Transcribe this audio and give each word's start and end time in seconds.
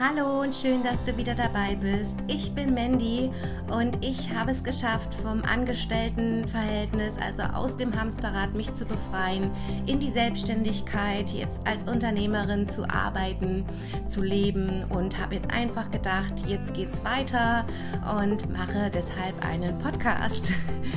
Hallo 0.00 0.40
und 0.40 0.52
schön, 0.52 0.82
dass 0.82 1.04
du 1.04 1.16
wieder 1.16 1.36
dabei 1.36 1.76
bist. 1.76 2.18
Ich 2.26 2.52
bin 2.52 2.74
Mandy 2.74 3.30
und 3.70 4.04
ich 4.04 4.34
habe 4.34 4.50
es 4.50 4.64
geschafft, 4.64 5.14
vom 5.14 5.44
Angestelltenverhältnis, 5.44 7.16
also 7.16 7.42
aus 7.42 7.76
dem 7.76 7.94
Hamsterrad, 7.96 8.54
mich 8.54 8.74
zu 8.74 8.86
befreien, 8.86 9.52
in 9.86 10.00
die 10.00 10.10
Selbstständigkeit, 10.10 11.30
jetzt 11.30 11.64
als 11.64 11.84
Unternehmerin 11.84 12.68
zu 12.68 12.90
arbeiten, 12.90 13.64
zu 14.08 14.20
leben 14.20 14.82
und 14.88 15.16
habe 15.16 15.36
jetzt 15.36 15.52
einfach 15.52 15.88
gedacht, 15.92 16.44
jetzt 16.48 16.74
geht's 16.74 17.04
weiter 17.04 17.64
und 18.20 18.50
mache 18.50 18.90
deshalb 18.92 19.46
einen 19.46 19.78
Podcast. 19.78 20.54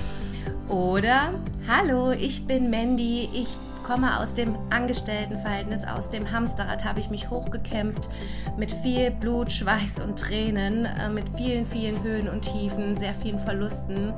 Oder, 0.70 1.36
hallo, 1.68 2.14
ich 2.14 2.48
bin 2.48 2.72
Mandy, 2.72 3.30
ich 3.32 3.58
komme 3.88 4.20
aus 4.20 4.34
dem 4.34 4.58
Angestelltenverhältnis, 4.70 5.86
aus 5.86 6.10
dem 6.10 6.30
Hamsterrad 6.30 6.84
habe 6.84 7.00
ich 7.00 7.10
mich 7.10 7.30
hochgekämpft 7.30 8.10
mit 8.58 8.70
viel 8.70 9.12
Blut, 9.12 9.50
Schweiß 9.50 10.02
und 10.02 10.20
Tränen, 10.20 10.84
äh, 10.84 11.08
mit 11.08 11.24
vielen, 11.38 11.66
vielen 11.66 12.04
Höhen 12.04 12.28
und 12.28 12.42
Tiefen, 12.42 12.98
sehr 12.98 13.14
vielen 13.14 13.40
Verlusten, 13.40 14.14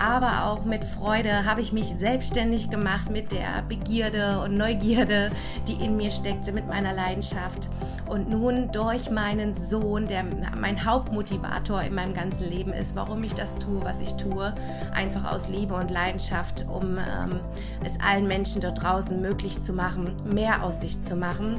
aber 0.00 0.46
auch 0.46 0.64
mit 0.64 0.84
Freude 0.84 1.44
habe 1.44 1.60
ich 1.60 1.72
mich 1.72 1.94
selbstständig 1.96 2.68
gemacht 2.68 3.10
mit 3.10 3.30
der 3.30 3.62
Begierde 3.68 4.40
und 4.40 4.56
Neugierde, 4.56 5.30
die 5.68 5.74
in 5.74 5.96
mir 5.96 6.10
steckte, 6.10 6.50
mit 6.50 6.66
meiner 6.66 6.92
Leidenschaft. 6.92 7.70
Und 8.08 8.28
nun 8.28 8.70
durch 8.72 9.10
meinen 9.10 9.54
Sohn, 9.54 10.06
der 10.06 10.24
mein 10.58 10.84
Hauptmotivator 10.84 11.82
in 11.82 11.94
meinem 11.94 12.12
ganzen 12.12 12.50
Leben 12.50 12.72
ist, 12.72 12.94
warum 12.94 13.22
ich 13.22 13.34
das 13.34 13.56
tue, 13.56 13.82
was 13.84 14.00
ich 14.00 14.14
tue, 14.16 14.52
einfach 14.92 15.32
aus 15.32 15.48
Liebe 15.48 15.74
und 15.74 15.90
Leidenschaft, 15.90 16.66
um 16.68 16.98
ähm, 16.98 17.40
es 17.84 17.98
allen 18.00 18.26
Menschen 18.26 18.60
dort 18.60 18.82
draußen 18.82 19.11
draußen 19.12 19.20
möglich 19.20 19.62
zu 19.62 19.72
machen, 19.72 20.12
mehr 20.24 20.62
aus 20.64 20.80
sich 20.80 21.02
zu 21.02 21.16
machen 21.16 21.58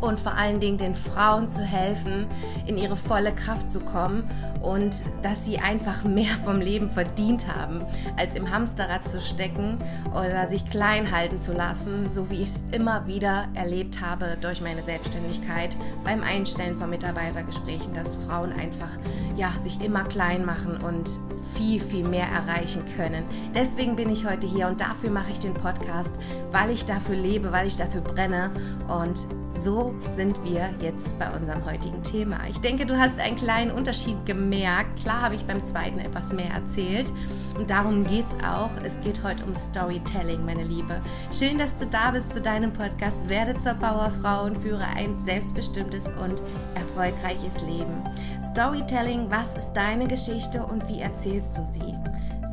und 0.00 0.20
vor 0.20 0.32
allen 0.32 0.60
Dingen 0.60 0.78
den 0.78 0.94
Frauen 0.94 1.48
zu 1.48 1.62
helfen, 1.62 2.26
in 2.66 2.76
ihre 2.76 2.96
volle 2.96 3.32
Kraft 3.32 3.70
zu 3.70 3.80
kommen 3.80 4.28
und 4.62 5.02
dass 5.22 5.44
sie 5.44 5.58
einfach 5.58 6.04
mehr 6.04 6.34
vom 6.42 6.60
Leben 6.60 6.88
verdient 6.88 7.46
haben, 7.46 7.82
als 8.16 8.34
im 8.34 8.50
Hamsterrad 8.50 9.08
zu 9.08 9.20
stecken 9.20 9.78
oder 10.12 10.48
sich 10.48 10.68
klein 10.68 11.10
halten 11.10 11.38
zu 11.38 11.52
lassen, 11.52 12.10
so 12.10 12.30
wie 12.30 12.42
ich 12.42 12.48
es 12.48 12.64
immer 12.72 13.06
wieder 13.06 13.46
erlebt 13.54 14.00
habe 14.00 14.36
durch 14.40 14.60
meine 14.60 14.82
Selbstständigkeit 14.82 15.76
beim 16.04 16.22
Einstellen 16.22 16.74
von 16.74 16.90
Mitarbeitergesprächen, 16.90 17.94
dass 17.94 18.16
Frauen 18.16 18.52
einfach 18.52 18.90
ja, 19.36 19.52
sich 19.60 19.80
immer 19.80 20.04
klein 20.04 20.44
machen 20.44 20.78
und 20.78 21.10
viel, 21.54 21.80
viel 21.80 22.06
mehr 22.06 22.26
erreichen 22.28 22.84
können. 22.96 23.24
Deswegen 23.54 23.96
bin 23.96 24.10
ich 24.10 24.26
heute 24.26 24.46
hier 24.46 24.66
und 24.66 24.80
dafür 24.80 25.10
mache 25.10 25.30
ich 25.30 25.38
den 25.38 25.54
Podcast, 25.54 26.10
weil 26.50 26.70
ich 26.70 26.86
dafür 26.86 27.16
lebe, 27.16 27.52
weil 27.52 27.66
ich 27.66 27.76
dafür 27.76 28.00
brenne 28.00 28.50
und 28.88 29.18
so 29.56 29.85
sind 30.10 30.42
wir 30.44 30.70
jetzt 30.80 31.18
bei 31.18 31.30
unserem 31.30 31.64
heutigen 31.64 32.02
Thema. 32.02 32.38
Ich 32.48 32.58
denke, 32.60 32.86
du 32.86 32.98
hast 32.98 33.18
einen 33.18 33.36
kleinen 33.36 33.70
Unterschied 33.70 34.24
gemerkt. 34.26 35.02
Klar 35.02 35.22
habe 35.22 35.34
ich 35.34 35.44
beim 35.44 35.64
zweiten 35.64 35.98
etwas 35.98 36.32
mehr 36.32 36.50
erzählt. 36.50 37.12
Und 37.58 37.70
darum 37.70 38.06
geht 38.06 38.26
es 38.26 38.34
auch. 38.44 38.70
Es 38.84 39.00
geht 39.00 39.22
heute 39.22 39.44
um 39.44 39.54
Storytelling, 39.54 40.44
meine 40.44 40.62
Liebe. 40.62 41.00
Schön, 41.32 41.58
dass 41.58 41.76
du 41.76 41.86
da 41.86 42.10
bist 42.10 42.32
zu 42.32 42.40
deinem 42.40 42.72
Podcast 42.72 43.28
Werde 43.28 43.54
zur 43.54 43.74
Powerfrau 43.74 44.44
und 44.44 44.56
führe 44.58 44.84
ein 44.84 45.14
selbstbestimmtes 45.14 46.06
und 46.22 46.42
erfolgreiches 46.74 47.62
Leben. 47.62 48.04
Storytelling, 48.50 49.30
was 49.30 49.54
ist 49.56 49.72
deine 49.72 50.06
Geschichte 50.06 50.64
und 50.64 50.86
wie 50.88 51.00
erzählst 51.00 51.58
du 51.58 51.64
sie? 51.64 51.94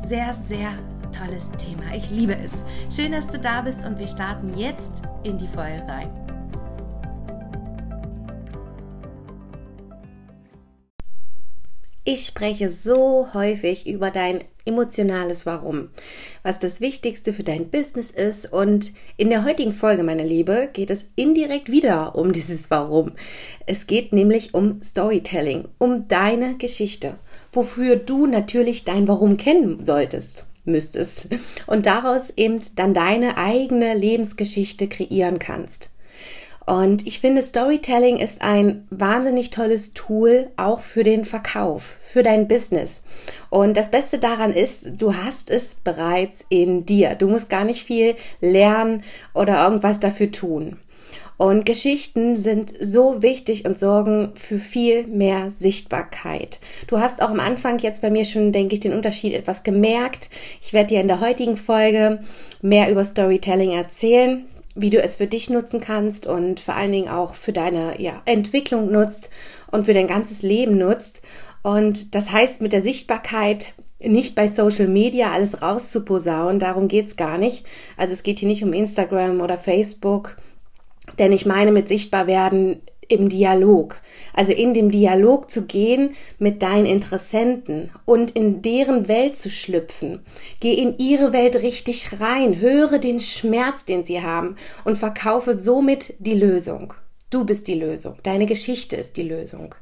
Sehr, 0.06 0.34
sehr 0.34 0.70
tolles 1.12 1.50
Thema. 1.52 1.94
Ich 1.94 2.10
liebe 2.10 2.36
es. 2.36 2.52
Schön, 2.94 3.12
dass 3.12 3.28
du 3.28 3.38
da 3.38 3.60
bist 3.62 3.84
und 3.84 3.98
wir 3.98 4.08
starten 4.08 4.56
jetzt 4.58 5.02
in 5.22 5.38
die 5.38 5.48
Folge 5.48 5.86
rein. 5.86 6.23
Ich 12.06 12.26
spreche 12.26 12.68
so 12.68 13.28
häufig 13.32 13.86
über 13.86 14.10
dein 14.10 14.44
emotionales 14.66 15.46
Warum, 15.46 15.88
was 16.42 16.58
das 16.58 16.82
Wichtigste 16.82 17.32
für 17.32 17.44
dein 17.44 17.70
Business 17.70 18.10
ist. 18.10 18.52
Und 18.52 18.92
in 19.16 19.30
der 19.30 19.42
heutigen 19.42 19.72
Folge, 19.72 20.02
meine 20.02 20.26
Liebe, 20.26 20.68
geht 20.70 20.90
es 20.90 21.06
indirekt 21.16 21.70
wieder 21.70 22.14
um 22.14 22.32
dieses 22.32 22.70
Warum. 22.70 23.12
Es 23.64 23.86
geht 23.86 24.12
nämlich 24.12 24.52
um 24.52 24.82
Storytelling, 24.82 25.64
um 25.78 26.06
deine 26.06 26.58
Geschichte, 26.58 27.14
wofür 27.52 27.96
du 27.96 28.26
natürlich 28.26 28.84
dein 28.84 29.08
Warum 29.08 29.38
kennen 29.38 29.86
solltest 29.86 30.44
müsstest 30.66 31.28
und 31.66 31.86
daraus 31.86 32.30
eben 32.36 32.60
dann 32.76 32.94
deine 32.94 33.36
eigene 33.36 33.94
Lebensgeschichte 33.94 34.88
kreieren 34.88 35.38
kannst. 35.38 35.90
Und 36.66 37.06
ich 37.06 37.20
finde, 37.20 37.42
Storytelling 37.42 38.18
ist 38.18 38.40
ein 38.40 38.86
wahnsinnig 38.90 39.50
tolles 39.50 39.92
Tool 39.92 40.48
auch 40.56 40.80
für 40.80 41.04
den 41.04 41.24
Verkauf, 41.24 41.98
für 42.00 42.22
dein 42.22 42.48
Business. 42.48 43.02
Und 43.50 43.76
das 43.76 43.90
Beste 43.90 44.18
daran 44.18 44.52
ist, 44.52 44.86
du 44.96 45.14
hast 45.14 45.50
es 45.50 45.74
bereits 45.74 46.44
in 46.48 46.86
dir. 46.86 47.16
Du 47.16 47.28
musst 47.28 47.50
gar 47.50 47.64
nicht 47.64 47.84
viel 47.84 48.16
lernen 48.40 49.02
oder 49.34 49.62
irgendwas 49.64 50.00
dafür 50.00 50.30
tun. 50.30 50.78
Und 51.36 51.66
Geschichten 51.66 52.36
sind 52.36 52.72
so 52.80 53.20
wichtig 53.20 53.66
und 53.66 53.76
sorgen 53.76 54.30
für 54.36 54.58
viel 54.58 55.06
mehr 55.08 55.50
Sichtbarkeit. 55.58 56.60
Du 56.86 57.00
hast 57.00 57.20
auch 57.20 57.30
am 57.30 57.40
Anfang 57.40 57.80
jetzt 57.80 58.02
bei 58.02 58.10
mir 58.10 58.24
schon, 58.24 58.52
denke 58.52 58.74
ich, 58.74 58.80
den 58.80 58.94
Unterschied 58.94 59.34
etwas 59.34 59.64
gemerkt. 59.64 60.30
Ich 60.62 60.72
werde 60.72 60.94
dir 60.94 61.00
in 61.00 61.08
der 61.08 61.20
heutigen 61.20 61.56
Folge 61.56 62.20
mehr 62.62 62.88
über 62.88 63.04
Storytelling 63.04 63.72
erzählen 63.72 64.44
wie 64.74 64.90
du 64.90 65.00
es 65.00 65.16
für 65.16 65.26
dich 65.26 65.50
nutzen 65.50 65.80
kannst 65.80 66.26
und 66.26 66.60
vor 66.60 66.74
allen 66.74 66.92
Dingen 66.92 67.08
auch 67.08 67.34
für 67.34 67.52
deine 67.52 68.00
ja, 68.00 68.22
Entwicklung 68.24 68.90
nutzt 68.90 69.30
und 69.70 69.84
für 69.86 69.94
dein 69.94 70.08
ganzes 70.08 70.42
Leben 70.42 70.78
nutzt. 70.78 71.22
Und 71.62 72.14
das 72.14 72.32
heißt 72.32 72.60
mit 72.60 72.72
der 72.72 72.82
Sichtbarkeit 72.82 73.74
nicht 74.00 74.34
bei 74.34 74.48
Social 74.48 74.88
Media 74.88 75.32
alles 75.32 75.62
rauszuposaunen, 75.62 76.58
darum 76.58 76.88
geht's 76.88 77.16
gar 77.16 77.38
nicht. 77.38 77.64
Also 77.96 78.12
es 78.12 78.22
geht 78.22 78.40
hier 78.40 78.48
nicht 78.48 78.64
um 78.64 78.72
Instagram 78.72 79.40
oder 79.40 79.56
Facebook, 79.56 80.36
denn 81.18 81.32
ich 81.32 81.46
meine 81.46 81.72
mit 81.72 81.88
sichtbar 81.88 82.26
werden 82.26 82.82
im 83.08 83.28
Dialog. 83.28 84.00
Also 84.32 84.52
in 84.52 84.74
dem 84.74 84.90
Dialog 84.90 85.50
zu 85.50 85.66
gehen 85.66 86.14
mit 86.38 86.62
deinen 86.62 86.86
Interessenten 86.86 87.90
und 88.04 88.32
in 88.32 88.62
deren 88.62 89.08
Welt 89.08 89.36
zu 89.36 89.50
schlüpfen. 89.50 90.24
Geh 90.60 90.74
in 90.74 90.98
ihre 90.98 91.32
Welt 91.32 91.56
richtig 91.56 92.20
rein, 92.20 92.60
höre 92.60 92.98
den 92.98 93.20
Schmerz, 93.20 93.84
den 93.84 94.04
sie 94.04 94.22
haben 94.22 94.56
und 94.84 94.96
verkaufe 94.96 95.54
somit 95.54 96.14
die 96.18 96.34
Lösung. 96.34 96.94
Du 97.30 97.44
bist 97.44 97.66
die 97.68 97.74
Lösung. 97.74 98.16
Deine 98.22 98.46
Geschichte 98.46 98.96
ist 98.96 99.16
die 99.16 99.22
Lösung. 99.24 99.74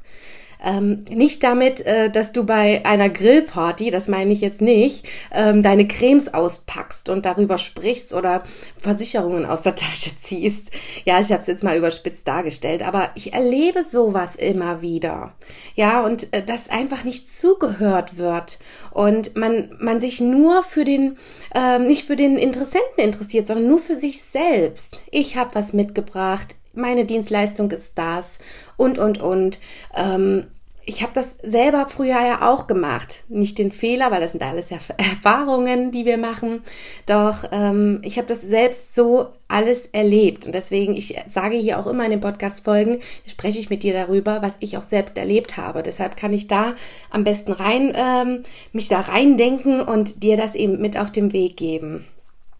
Ähm, 0.63 1.03
nicht 1.09 1.43
damit, 1.43 1.85
äh, 1.85 2.09
dass 2.09 2.31
du 2.31 2.45
bei 2.45 2.85
einer 2.85 3.09
Grillparty, 3.09 3.91
das 3.91 4.07
meine 4.07 4.31
ich 4.31 4.39
jetzt 4.39 4.61
nicht, 4.61 5.05
ähm, 5.31 5.61
deine 5.61 5.87
Cremes 5.87 6.33
auspackst 6.33 7.09
und 7.09 7.25
darüber 7.25 7.57
sprichst 7.57 8.13
oder 8.13 8.43
Versicherungen 8.77 9.45
aus 9.45 9.63
der 9.63 9.75
Tasche 9.83 10.11
ziehst. 10.15 10.71
Ja, 11.03 11.19
ich 11.19 11.31
habe 11.31 11.41
es 11.41 11.47
jetzt 11.47 11.63
mal 11.63 11.77
überspitzt 11.77 12.27
dargestellt, 12.27 12.81
aber 12.81 13.09
ich 13.15 13.33
erlebe 13.33 13.83
sowas 13.83 14.37
immer 14.37 14.81
wieder. 14.81 15.33
Ja, 15.75 16.05
und 16.05 16.31
äh, 16.33 16.41
dass 16.41 16.69
einfach 16.69 17.03
nicht 17.03 17.29
zugehört 17.31 18.17
wird 18.17 18.59
und 18.91 19.35
man, 19.35 19.75
man 19.79 19.99
sich 19.99 20.21
nur 20.21 20.63
für 20.63 20.85
den, 20.85 21.17
äh, 21.53 21.79
nicht 21.79 22.07
für 22.07 22.15
den 22.15 22.37
Interessenten 22.37 23.03
interessiert, 23.03 23.47
sondern 23.47 23.67
nur 23.67 23.79
für 23.79 23.95
sich 23.95 24.21
selbst. 24.21 25.01
Ich 25.11 25.35
habe 25.35 25.55
was 25.55 25.73
mitgebracht, 25.73 26.55
meine 26.73 27.05
Dienstleistung 27.05 27.71
ist 27.71 27.97
das 27.97 28.39
und, 28.77 28.97
und, 28.99 29.21
und. 29.21 29.59
Ähm, 29.95 30.47
ich 30.85 31.01
habe 31.01 31.13
das 31.13 31.37
selber 31.41 31.87
früher 31.87 32.19
ja 32.19 32.51
auch 32.51 32.67
gemacht. 32.67 33.23
Nicht 33.29 33.57
den 33.57 33.71
Fehler, 33.71 34.11
weil 34.11 34.19
das 34.19 34.33
sind 34.33 34.43
alles 34.43 34.69
Erfahrungen, 34.69 35.91
die 35.91 36.05
wir 36.05 36.17
machen. 36.17 36.61
Doch 37.05 37.45
ähm, 37.51 38.01
ich 38.03 38.17
habe 38.17 38.27
das 38.27 38.41
selbst 38.41 38.93
so 38.93 39.27
alles 39.47 39.87
erlebt. 39.87 40.45
Und 40.45 40.53
deswegen, 40.53 40.95
ich 40.95 41.15
sage 41.29 41.55
hier 41.55 41.79
auch 41.79 41.87
immer 41.87 42.03
in 42.03 42.11
den 42.11 42.19
Podcast-Folgen, 42.19 42.99
spreche 43.25 43.59
ich 43.59 43.69
mit 43.69 43.83
dir 43.83 43.93
darüber, 43.93 44.41
was 44.41 44.57
ich 44.59 44.77
auch 44.77 44.83
selbst 44.83 45.17
erlebt 45.17 45.55
habe. 45.55 45.83
Deshalb 45.83 46.17
kann 46.17 46.33
ich 46.33 46.47
da 46.47 46.73
am 47.09 47.23
besten 47.23 47.53
rein, 47.53 47.93
ähm, 47.95 48.43
mich 48.73 48.89
da 48.89 49.01
reindenken 49.01 49.79
und 49.79 50.21
dir 50.21 50.35
das 50.35 50.53
eben 50.53 50.81
mit 50.81 50.99
auf 50.99 51.11
den 51.11 51.31
Weg 51.31 51.55
geben. 51.55 52.05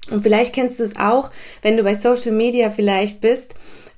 Und 0.10 0.22
vielleicht 0.22 0.54
kennst 0.54 0.80
du 0.80 0.84
es 0.84 0.98
auch, 0.98 1.30
wenn 1.62 1.78
du 1.78 1.84
bei 1.84 1.96
Social 1.96 2.32
Media 2.32 2.70
vielleicht 2.70 3.20
bist 3.20 3.56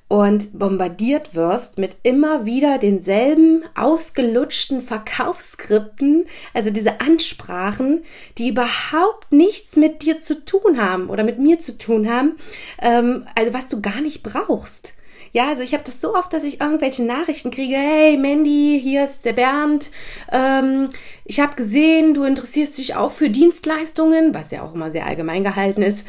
und 0.08 0.58
bombardiert 0.58 1.34
wirst 1.34 1.78
mit 1.78 1.96
immer 2.02 2.44
wieder 2.44 2.78
denselben 2.78 3.64
ausgelutschten 3.74 4.80
Verkaufsskripten, 4.80 6.26
also 6.54 6.70
diese 6.70 7.00
Ansprachen, 7.00 8.04
die 8.38 8.48
überhaupt 8.48 9.32
nichts 9.32 9.76
mit 9.76 10.02
dir 10.02 10.20
zu 10.20 10.44
tun 10.44 10.80
haben 10.80 11.10
oder 11.10 11.24
mit 11.24 11.38
mir 11.38 11.58
zu 11.58 11.76
tun 11.76 12.08
haben, 12.08 12.36
ähm, 12.80 13.26
also 13.34 13.52
was 13.52 13.68
du 13.68 13.80
gar 13.80 14.00
nicht 14.00 14.22
brauchst. 14.22 14.94
Ja, 15.32 15.48
also 15.48 15.62
ich 15.62 15.74
habe 15.74 15.82
das 15.84 16.00
so 16.00 16.14
oft, 16.14 16.32
dass 16.32 16.44
ich 16.44 16.60
irgendwelche 16.60 17.04
Nachrichten 17.04 17.50
kriege, 17.50 17.76
hey 17.76 18.16
Mandy, 18.16 18.80
hier 18.82 19.04
ist 19.04 19.24
der 19.24 19.34
Bernd, 19.34 19.90
ähm, 20.32 20.88
ich 21.24 21.40
habe 21.40 21.56
gesehen, 21.56 22.14
du 22.14 22.22
interessierst 22.24 22.78
dich 22.78 22.94
auch 22.94 23.10
für 23.10 23.28
Dienstleistungen, 23.28 24.32
was 24.34 24.52
ja 24.52 24.62
auch 24.62 24.74
immer 24.74 24.92
sehr 24.92 25.04
allgemein 25.06 25.44
gehalten 25.44 25.82
ist. 25.82 26.06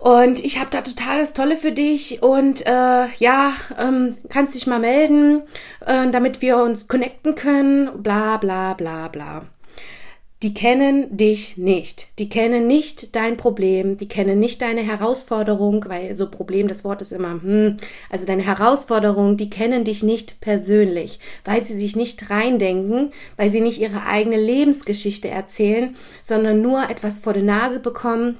Und 0.00 0.44
ich 0.44 0.60
habe 0.60 0.70
da 0.70 0.80
total 0.82 1.18
das 1.18 1.34
Tolle 1.34 1.56
für 1.56 1.72
dich 1.72 2.22
und 2.22 2.64
äh, 2.66 3.06
ja, 3.18 3.52
ähm, 3.78 4.16
kannst 4.28 4.54
dich 4.54 4.66
mal 4.66 4.78
melden, 4.78 5.42
äh, 5.84 6.10
damit 6.10 6.40
wir 6.40 6.58
uns 6.58 6.86
connecten 6.86 7.34
können, 7.34 7.90
bla 8.02 8.36
bla 8.36 8.74
bla 8.74 9.08
bla. 9.08 9.46
Die 10.44 10.54
kennen 10.54 11.16
dich 11.16 11.56
nicht. 11.56 12.16
Die 12.20 12.28
kennen 12.28 12.68
nicht 12.68 13.16
dein 13.16 13.36
Problem. 13.36 13.96
Die 13.96 14.06
kennen 14.06 14.38
nicht 14.38 14.62
deine 14.62 14.82
Herausforderung, 14.82 15.84
weil 15.88 16.14
so 16.14 16.30
Problem, 16.30 16.68
das 16.68 16.84
Wort 16.84 17.02
ist 17.02 17.10
immer, 17.10 17.42
hm, 17.42 17.76
also 18.08 18.24
deine 18.24 18.44
Herausforderung, 18.44 19.36
die 19.36 19.50
kennen 19.50 19.82
dich 19.82 20.04
nicht 20.04 20.40
persönlich, 20.40 21.18
weil 21.44 21.64
sie 21.64 21.76
sich 21.76 21.96
nicht 21.96 22.30
reindenken, 22.30 23.10
weil 23.36 23.50
sie 23.50 23.60
nicht 23.60 23.80
ihre 23.80 24.06
eigene 24.06 24.36
Lebensgeschichte 24.36 25.28
erzählen, 25.28 25.96
sondern 26.22 26.62
nur 26.62 26.88
etwas 26.88 27.18
vor 27.18 27.32
die 27.32 27.42
Nase 27.42 27.80
bekommen, 27.80 28.38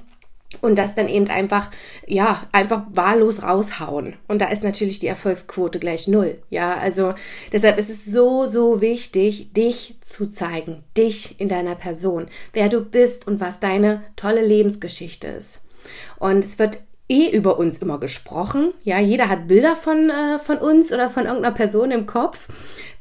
und 0.61 0.77
das 0.77 0.95
dann 0.95 1.07
eben 1.07 1.27
einfach, 1.29 1.69
ja, 2.07 2.47
einfach 2.51 2.83
wahllos 2.91 3.43
raushauen. 3.43 4.15
Und 4.27 4.41
da 4.41 4.47
ist 4.47 4.63
natürlich 4.63 4.99
die 4.99 5.07
Erfolgsquote 5.07 5.79
gleich 5.79 6.07
null. 6.07 6.39
Ja, 6.49 6.75
also 6.75 7.13
deshalb 7.51 7.77
ist 7.77 7.89
es 7.89 8.05
so, 8.05 8.47
so 8.47 8.81
wichtig, 8.81 9.53
dich 9.53 9.97
zu 10.01 10.27
zeigen, 10.27 10.83
dich 10.97 11.39
in 11.39 11.49
deiner 11.49 11.75
Person, 11.75 12.27
wer 12.53 12.67
du 12.67 12.81
bist 12.81 13.27
und 13.27 13.39
was 13.39 13.59
deine 13.59 14.03
tolle 14.15 14.45
Lebensgeschichte 14.45 15.27
ist. 15.27 15.61
Und 16.17 16.43
es 16.43 16.57
wird 16.57 16.79
eh 17.09 17.29
über 17.29 17.57
uns 17.57 17.77
immer 17.79 17.99
gesprochen. 17.99 18.73
Ja, 18.83 18.99
jeder 18.99 19.29
hat 19.29 19.47
Bilder 19.47 19.75
von, 19.75 20.09
äh, 20.09 20.39
von 20.39 20.57
uns 20.57 20.91
oder 20.91 21.09
von 21.09 21.25
irgendeiner 21.25 21.55
Person 21.55 21.91
im 21.91 22.05
Kopf. 22.05 22.47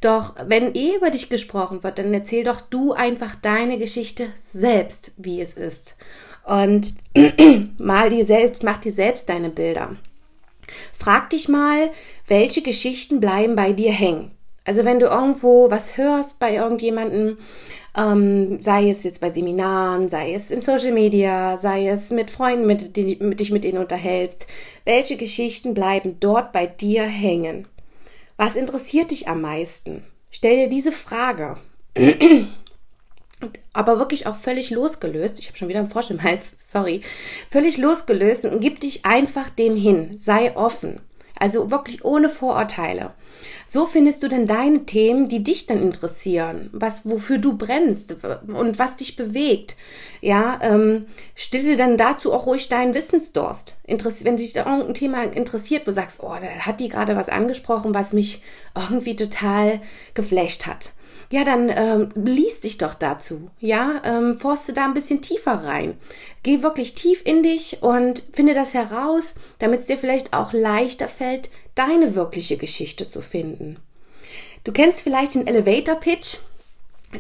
Doch 0.01 0.35
wenn 0.47 0.75
eh 0.75 0.97
über 0.97 1.11
dich 1.11 1.29
gesprochen 1.29 1.83
wird, 1.83 1.99
dann 1.99 2.15
erzähl 2.15 2.45
doch 2.45 2.61
du 2.61 2.93
einfach 2.93 3.35
deine 3.37 3.79
Geschichte 3.79 4.27
selbst, 4.45 5.13
wie 5.17 5.41
es 5.41 5.55
ist 5.55 5.97
und 6.49 6.95
mal 7.79 8.11
dir 8.11 8.25
selbst, 8.25 8.63
mach 8.63 8.79
dir 8.79 8.93
selbst 8.93 9.29
deine 9.29 9.51
Bilder. 9.51 9.97
Frag 10.93 11.31
dich 11.31 11.49
mal, 11.49 11.91
welche 12.27 12.63
Geschichten 12.63 13.21
bleiben 13.21 13.57
bei 13.57 13.73
dir 13.73 13.93
hängen. 13.93 14.33
Also 14.65 14.85
wenn 14.85 14.99
du 14.99 15.07
irgendwo 15.07 15.71
was 15.71 15.97
hörst 15.97 16.39
bei 16.39 16.55
irgendjemandem, 16.55 17.39
ähm, 17.97 18.63
sei 18.63 18.91
es 18.91 19.03
jetzt 19.03 19.21
bei 19.21 19.31
Seminaren, 19.31 20.11
sei 20.11 20.35
es 20.35 20.51
im 20.51 20.61
Social 20.61 20.93
Media, 20.93 21.57
sei 21.57 21.89
es 21.89 22.11
mit 22.11 22.31
Freunden, 22.31 22.67
mit, 22.67 22.97
die, 22.97 23.17
mit 23.21 23.41
dich 23.41 23.51
mit 23.51 23.65
denen 23.65 23.79
unterhältst, 23.79 24.47
welche 24.85 25.17
Geschichten 25.17 25.73
bleiben 25.73 26.17
dort 26.21 26.53
bei 26.53 26.67
dir 26.67 27.05
hängen? 27.05 27.67
Was 28.37 28.57
interessiert 28.57 29.11
dich 29.11 29.27
am 29.27 29.41
meisten? 29.41 30.05
Stell 30.31 30.57
dir 30.57 30.69
diese 30.69 30.93
Frage 30.93 31.57
aber 33.73 33.99
wirklich 33.99 34.27
auch 34.27 34.37
völlig 34.37 34.71
losgelöst. 34.71 35.39
Ich 35.39 35.49
habe 35.49 35.59
schon 35.59 35.69
wieder 35.69 35.81
einen 35.81 35.91
Frosch 35.91 36.11
im 36.11 36.23
Hals, 36.23 36.55
sorry. 36.73 37.03
Völlig 37.49 37.79
losgelöst 37.79 38.45
und 38.45 38.61
gib 38.61 38.81
dich 38.81 39.05
einfach 39.05 39.51
dem 39.51 39.77
hin. 39.77 40.19
Sei 40.21 40.57
offen. 40.57 41.01
Also 41.41 41.71
wirklich 41.71 42.05
ohne 42.05 42.29
Vorurteile. 42.29 43.13
So 43.65 43.87
findest 43.87 44.25
du 44.25 44.29
denn 44.29 44.49
deine 44.49 44.87
Themen, 44.87 45.29
die 45.29 45.45
dich 45.45 45.67
dann 45.67 45.81
interessieren, 45.81 46.69
was 46.73 47.09
wofür 47.09 47.39
du 47.39 47.57
brennst 47.57 48.17
und 48.49 48.79
was 48.81 48.97
dich 48.97 49.15
bewegt. 49.15 49.77
Ja, 50.21 50.59
ähm, 50.63 51.07
stille 51.37 51.77
dann 51.77 51.97
dazu 51.97 52.33
auch 52.33 52.47
ruhig 52.47 52.69
deinen 52.69 52.95
Wissensdurst. 52.95 53.77
Interess 53.85 54.25
wenn 54.25 54.37
dich 54.37 54.53
da 54.53 54.67
irgendein 54.67 54.95
Thema 54.95 55.23
interessiert, 55.23 55.83
wo 55.83 55.91
du 55.91 55.93
sagst, 55.93 56.25
oh, 56.25 56.35
da 56.41 56.67
hat 56.67 56.81
die 56.81 56.89
gerade 56.89 57.15
was 57.15 57.29
angesprochen, 57.29 57.95
was 57.95 58.13
mich 58.13 58.43
irgendwie 58.75 59.15
total 59.15 59.81
geflasht 60.15 60.67
hat 60.67 60.91
ja, 61.31 61.45
dann 61.45 61.69
ähm, 61.69 62.11
lies 62.15 62.61
dich 62.61 62.79
doch 62.79 62.95
dazu. 62.95 63.51
Ja, 63.61 64.01
ähm, 64.05 64.39
forste 64.39 64.73
da 64.73 64.87
ein 64.87 64.95
bisschen 64.95 65.21
tiefer 65.21 65.65
rein. 65.65 65.99
Geh 66.43 66.63
wirklich 66.63 66.95
tief 66.95 67.23
in 67.27 67.43
dich 67.43 67.83
und 67.83 68.23
finde 68.33 68.55
das 68.55 68.73
heraus, 68.73 69.35
damit 69.59 69.81
es 69.81 69.87
dir 69.87 69.99
vielleicht 69.99 70.33
auch 70.33 70.53
leichter 70.55 71.09
fällt, 71.09 71.51
deine 71.75 72.15
wirkliche 72.15 72.57
Geschichte 72.57 73.09
zu 73.09 73.21
finden. 73.21 73.77
Du 74.65 74.73
kennst 74.73 75.03
vielleicht 75.03 75.35
den 75.35 75.47
Elevator 75.47 75.97
Pitch. 75.97 76.39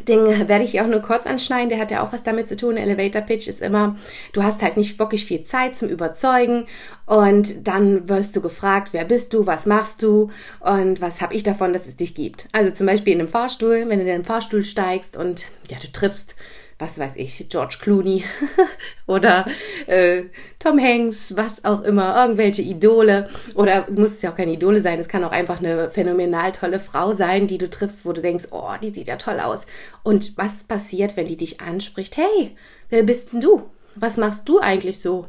Den 0.06 0.48
werde 0.48 0.64
ich 0.64 0.78
auch 0.82 0.86
nur 0.86 1.00
kurz 1.00 1.26
anschneiden, 1.26 1.70
der 1.70 1.78
hat 1.78 1.90
ja 1.90 2.04
auch 2.04 2.12
was 2.12 2.22
damit 2.22 2.46
zu 2.46 2.58
tun. 2.58 2.76
Elevator 2.76 3.22
Pitch 3.22 3.48
ist 3.48 3.62
immer, 3.62 3.96
du 4.34 4.42
hast 4.42 4.60
halt 4.60 4.76
nicht 4.76 4.98
wirklich 4.98 5.24
viel 5.24 5.44
Zeit 5.44 5.76
zum 5.76 5.88
Überzeugen 5.88 6.66
und 7.06 7.66
dann 7.66 8.06
wirst 8.06 8.36
du 8.36 8.42
gefragt, 8.42 8.90
wer 8.92 9.06
bist 9.06 9.32
du, 9.32 9.46
was 9.46 9.64
machst 9.64 10.02
du 10.02 10.30
und 10.60 11.00
was 11.00 11.22
habe 11.22 11.34
ich 11.34 11.42
davon, 11.42 11.72
dass 11.72 11.86
es 11.86 11.96
dich 11.96 12.14
gibt. 12.14 12.48
Also 12.52 12.70
zum 12.70 12.86
Beispiel 12.86 13.14
in 13.14 13.20
einem 13.20 13.30
Fahrstuhl, 13.30 13.84
wenn 13.86 13.98
du 13.98 14.04
in 14.04 14.06
den 14.06 14.24
Fahrstuhl 14.24 14.62
steigst 14.62 15.16
und 15.16 15.46
ja, 15.70 15.78
du 15.80 15.90
triffst 15.90 16.34
was 16.78 16.98
weiß 16.98 17.16
ich, 17.16 17.48
George 17.48 17.78
Clooney 17.80 18.24
oder 19.06 19.46
äh, 19.86 20.24
Tom 20.60 20.78
Hanks, 20.78 21.34
was 21.36 21.64
auch 21.64 21.82
immer, 21.82 22.16
irgendwelche 22.16 22.62
Idole. 22.62 23.28
Oder 23.54 23.86
es 23.88 23.96
muss 23.96 24.22
ja 24.22 24.30
auch 24.30 24.36
keine 24.36 24.52
Idole 24.52 24.80
sein, 24.80 25.00
es 25.00 25.08
kann 25.08 25.24
auch 25.24 25.32
einfach 25.32 25.58
eine 25.58 25.90
phänomenal 25.90 26.52
tolle 26.52 26.78
Frau 26.78 27.12
sein, 27.14 27.48
die 27.48 27.58
du 27.58 27.68
triffst, 27.68 28.06
wo 28.06 28.12
du 28.12 28.22
denkst, 28.22 28.46
oh, 28.52 28.70
die 28.80 28.90
sieht 28.90 29.08
ja 29.08 29.16
toll 29.16 29.40
aus. 29.40 29.66
Und 30.04 30.38
was 30.38 30.64
passiert, 30.64 31.16
wenn 31.16 31.26
die 31.26 31.36
dich 31.36 31.60
anspricht? 31.60 32.16
Hey, 32.16 32.56
wer 32.90 33.02
bist 33.02 33.32
denn 33.32 33.40
du? 33.40 33.68
Was 33.96 34.16
machst 34.16 34.48
du 34.48 34.60
eigentlich 34.60 35.00
so? 35.00 35.26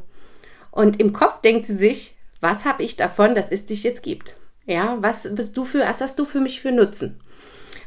Und 0.70 1.00
im 1.00 1.12
Kopf 1.12 1.40
denkt 1.40 1.66
sie 1.66 1.76
sich, 1.76 2.16
was 2.40 2.64
habe 2.64 2.84
ich 2.84 2.96
davon, 2.96 3.34
dass 3.34 3.50
es 3.50 3.66
dich 3.66 3.82
jetzt 3.82 4.04
gibt? 4.04 4.36
Ja, 4.66 4.98
was 5.00 5.28
bist 5.34 5.56
du 5.56 5.64
für, 5.64 5.80
was 5.80 6.00
hast 6.00 6.18
du 6.18 6.24
für 6.24 6.40
mich 6.40 6.60
für 6.60 6.70
Nutzen? 6.70 7.20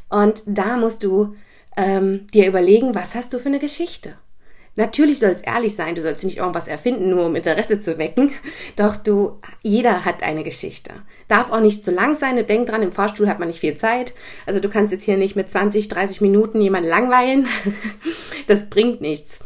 Und 0.10 0.44
da 0.45 0.75
musst 0.75 1.04
du 1.04 1.36
ähm, 1.78 2.28
dir 2.34 2.48
überlegen, 2.48 2.96
was 2.96 3.16
hast 3.16 3.34
du 3.34 3.40
für 3.40 3.50
eine 3.50 3.60
Geschichte? 3.60 4.16
Natürlich 4.75 5.20
soll 5.20 5.30
es 5.30 5.44
ehrlich 5.44 5.75
sein, 5.75 5.94
du 5.94 6.02
sollst 6.02 6.24
nicht 6.24 6.38
irgendwas 6.38 6.68
erfinden, 6.68 7.12
nur 7.12 7.28
um 7.28 7.36
Interesse 7.36 7.80
zu 7.80 8.00
wecken. 8.00 8.31
Doch 8.75 8.98
du, 8.98 9.40
jeder 9.62 10.04
hat 10.04 10.24
eine 10.24 10.44
Geschichte. 10.44 10.94
Darf 11.28 11.52
auch 11.52 11.60
nicht 11.60 11.86
zu 11.86 11.92
lang 11.92 12.16
sein. 12.16 12.44
Denk 12.48 12.68
dran, 12.68 12.81
im 12.81 12.92
Fahrstuhl 12.92 13.28
hat 13.28 13.38
man 13.38 13.50
nicht 13.50 13.60
viel 13.60 13.75
Zeit. 13.75 14.16
Also 14.48 14.60
du 14.60 14.70
kannst 14.70 14.92
jetzt 14.92 15.04
hier 15.04 15.18
nicht 15.18 15.36
mit 15.36 15.52
20, 15.52 15.90
30 15.90 16.22
Minuten 16.22 16.60
jemanden 16.62 16.90
langweilen. 16.90 17.48
Das 18.48 18.70
bringt 18.70 19.00
nichts. 19.00 19.40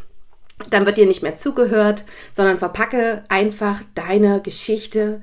Dann 0.70 0.84
wird 0.84 0.98
dir 0.98 1.06
nicht 1.06 1.22
mehr 1.22 1.36
zugehört, 1.36 2.04
sondern 2.32 2.58
verpacke 2.58 3.22
einfach 3.28 3.80
deine 3.94 4.42
Geschichte 4.42 5.22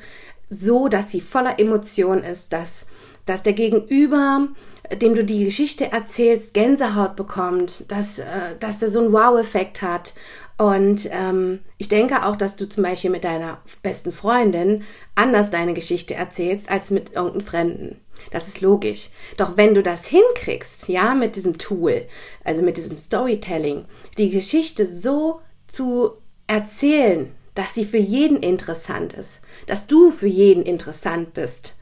so, 0.49 0.87
dass 0.87 1.11
sie 1.11 1.19
voller 1.19 1.59
Emotion 1.59 2.23
ist, 2.23 2.53
dass, 2.53 2.87
dass 3.25 3.43
der 3.43 3.51
Gegenüber 3.51 4.47
dem 4.91 5.15
du 5.15 5.23
die 5.23 5.45
Geschichte 5.45 5.91
erzählst, 5.91 6.53
Gänsehaut 6.53 7.15
bekommt, 7.15 7.89
dass, 7.91 8.19
äh, 8.19 8.55
dass 8.59 8.81
er 8.81 8.89
so 8.89 8.99
einen 8.99 9.13
Wow-Effekt 9.13 9.81
hat. 9.81 10.13
Und 10.57 11.09
ähm, 11.11 11.59
ich 11.77 11.89
denke 11.89 12.25
auch, 12.25 12.35
dass 12.35 12.55
du 12.55 12.67
zum 12.69 12.83
Beispiel 12.83 13.09
mit 13.09 13.23
deiner 13.23 13.59
besten 13.83 14.11
Freundin 14.11 14.83
anders 15.13 15.49
deine 15.49 15.73
Geschichte 15.73 16.13
erzählst 16.13 16.69
als 16.69 16.89
mit 16.89 17.13
irgendeinem 17.13 17.45
Fremden. 17.45 18.01
Das 18.31 18.47
ist 18.47 18.61
logisch. 18.61 19.09
Doch 19.37 19.57
wenn 19.57 19.73
du 19.73 19.83
das 19.83 20.05
hinkriegst, 20.05 20.87
ja, 20.87 21.13
mit 21.13 21.35
diesem 21.35 21.57
Tool, 21.57 22.03
also 22.43 22.61
mit 22.61 22.77
diesem 22.77 22.97
Storytelling, 22.97 23.85
die 24.17 24.29
Geschichte 24.29 24.87
so 24.87 25.41
zu 25.67 26.13
erzählen, 26.47 27.31
dass 27.53 27.73
sie 27.73 27.85
für 27.85 27.97
jeden 27.97 28.37
interessant 28.37 29.13
ist, 29.13 29.41
dass 29.67 29.87
du 29.87 30.11
für 30.11 30.27
jeden 30.27 30.63
interessant 30.63 31.33
bist, 31.33 31.75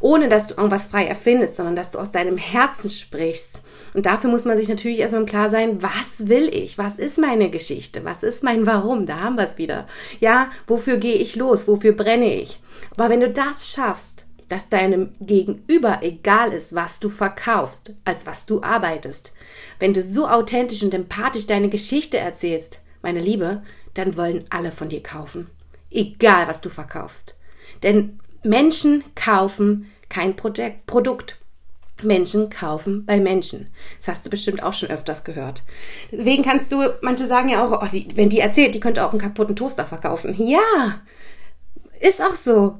ohne 0.00 0.28
dass 0.28 0.48
du 0.48 0.54
irgendwas 0.54 0.86
frei 0.86 1.06
erfindest, 1.06 1.56
sondern 1.56 1.76
dass 1.76 1.90
du 1.90 1.98
aus 1.98 2.12
deinem 2.12 2.38
Herzen 2.38 2.88
sprichst. 2.88 3.60
Und 3.94 4.06
dafür 4.06 4.30
muss 4.30 4.44
man 4.44 4.56
sich 4.56 4.68
natürlich 4.68 5.00
erstmal 5.00 5.26
klar 5.26 5.50
sein, 5.50 5.82
was 5.82 6.28
will 6.28 6.48
ich? 6.48 6.78
Was 6.78 6.98
ist 6.98 7.18
meine 7.18 7.50
Geschichte? 7.50 8.04
Was 8.04 8.22
ist 8.22 8.42
mein 8.42 8.66
Warum? 8.66 9.06
Da 9.06 9.20
haben 9.20 9.36
wir 9.36 9.44
es 9.44 9.58
wieder. 9.58 9.86
Ja, 10.20 10.50
wofür 10.66 10.96
gehe 10.96 11.16
ich 11.16 11.36
los? 11.36 11.68
Wofür 11.68 11.92
brenne 11.92 12.34
ich? 12.34 12.60
Aber 12.96 13.10
wenn 13.10 13.20
du 13.20 13.30
das 13.30 13.70
schaffst, 13.72 14.24
dass 14.48 14.68
deinem 14.68 15.12
Gegenüber 15.20 16.00
egal 16.02 16.52
ist, 16.52 16.74
was 16.74 16.98
du 16.98 17.08
verkaufst, 17.08 17.94
als 18.04 18.26
was 18.26 18.46
du 18.46 18.62
arbeitest, 18.62 19.32
wenn 19.78 19.94
du 19.94 20.02
so 20.02 20.26
authentisch 20.26 20.82
und 20.82 20.92
empathisch 20.92 21.46
deine 21.46 21.68
Geschichte 21.68 22.18
erzählst, 22.18 22.80
meine 23.00 23.20
Liebe, 23.20 23.62
dann 23.94 24.16
wollen 24.16 24.44
alle 24.50 24.72
von 24.72 24.88
dir 24.88 25.02
kaufen. 25.02 25.48
Egal, 25.90 26.48
was 26.48 26.60
du 26.60 26.68
verkaufst. 26.68 27.36
Denn 27.82 28.20
Menschen 28.42 29.04
kaufen 29.14 29.90
kein 30.08 30.36
Projekt, 30.36 30.86
Produkt. 30.86 31.38
Menschen 32.02 32.48
kaufen 32.48 33.04
bei 33.04 33.20
Menschen. 33.20 33.70
Das 33.98 34.08
hast 34.08 34.26
du 34.26 34.30
bestimmt 34.30 34.62
auch 34.62 34.72
schon 34.72 34.88
öfters 34.88 35.22
gehört. 35.22 35.62
Deswegen 36.10 36.42
kannst 36.42 36.72
du, 36.72 36.94
manche 37.02 37.26
sagen 37.26 37.50
ja 37.50 37.64
auch, 37.64 37.82
oh, 37.82 37.86
die, 37.92 38.08
wenn 38.16 38.30
die 38.30 38.40
erzählt, 38.40 38.74
die 38.74 38.80
könnte 38.80 39.04
auch 39.04 39.10
einen 39.10 39.20
kaputten 39.20 39.54
Toaster 39.54 39.84
verkaufen. 39.84 40.34
Ja, 40.38 41.02
ist 42.00 42.22
auch 42.22 42.32
so. 42.32 42.78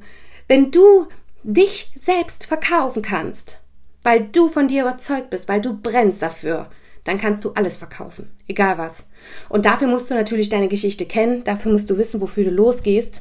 Wenn 0.48 0.70
du 0.70 1.06
dich 1.42 1.92
selbst 2.00 2.46
verkaufen 2.46 3.02
kannst, 3.02 3.60
weil 4.02 4.22
du 4.32 4.48
von 4.48 4.68
dir 4.68 4.82
überzeugt 4.82 5.28
bist, 5.28 5.48
weil 5.48 5.60
du 5.60 5.78
brennst 5.78 6.22
dafür, 6.22 6.70
dann 7.04 7.20
kannst 7.20 7.44
du 7.44 7.52
alles 7.52 7.76
verkaufen, 7.76 8.30
egal 8.46 8.78
was. 8.78 9.04
Und 9.48 9.66
dafür 9.66 9.88
musst 9.88 10.10
du 10.10 10.14
natürlich 10.14 10.48
deine 10.48 10.68
Geschichte 10.68 11.06
kennen, 11.06 11.44
dafür 11.44 11.72
musst 11.72 11.88
du 11.90 11.98
wissen, 11.98 12.20
wofür 12.20 12.44
du 12.44 12.50
losgehst 12.50 13.20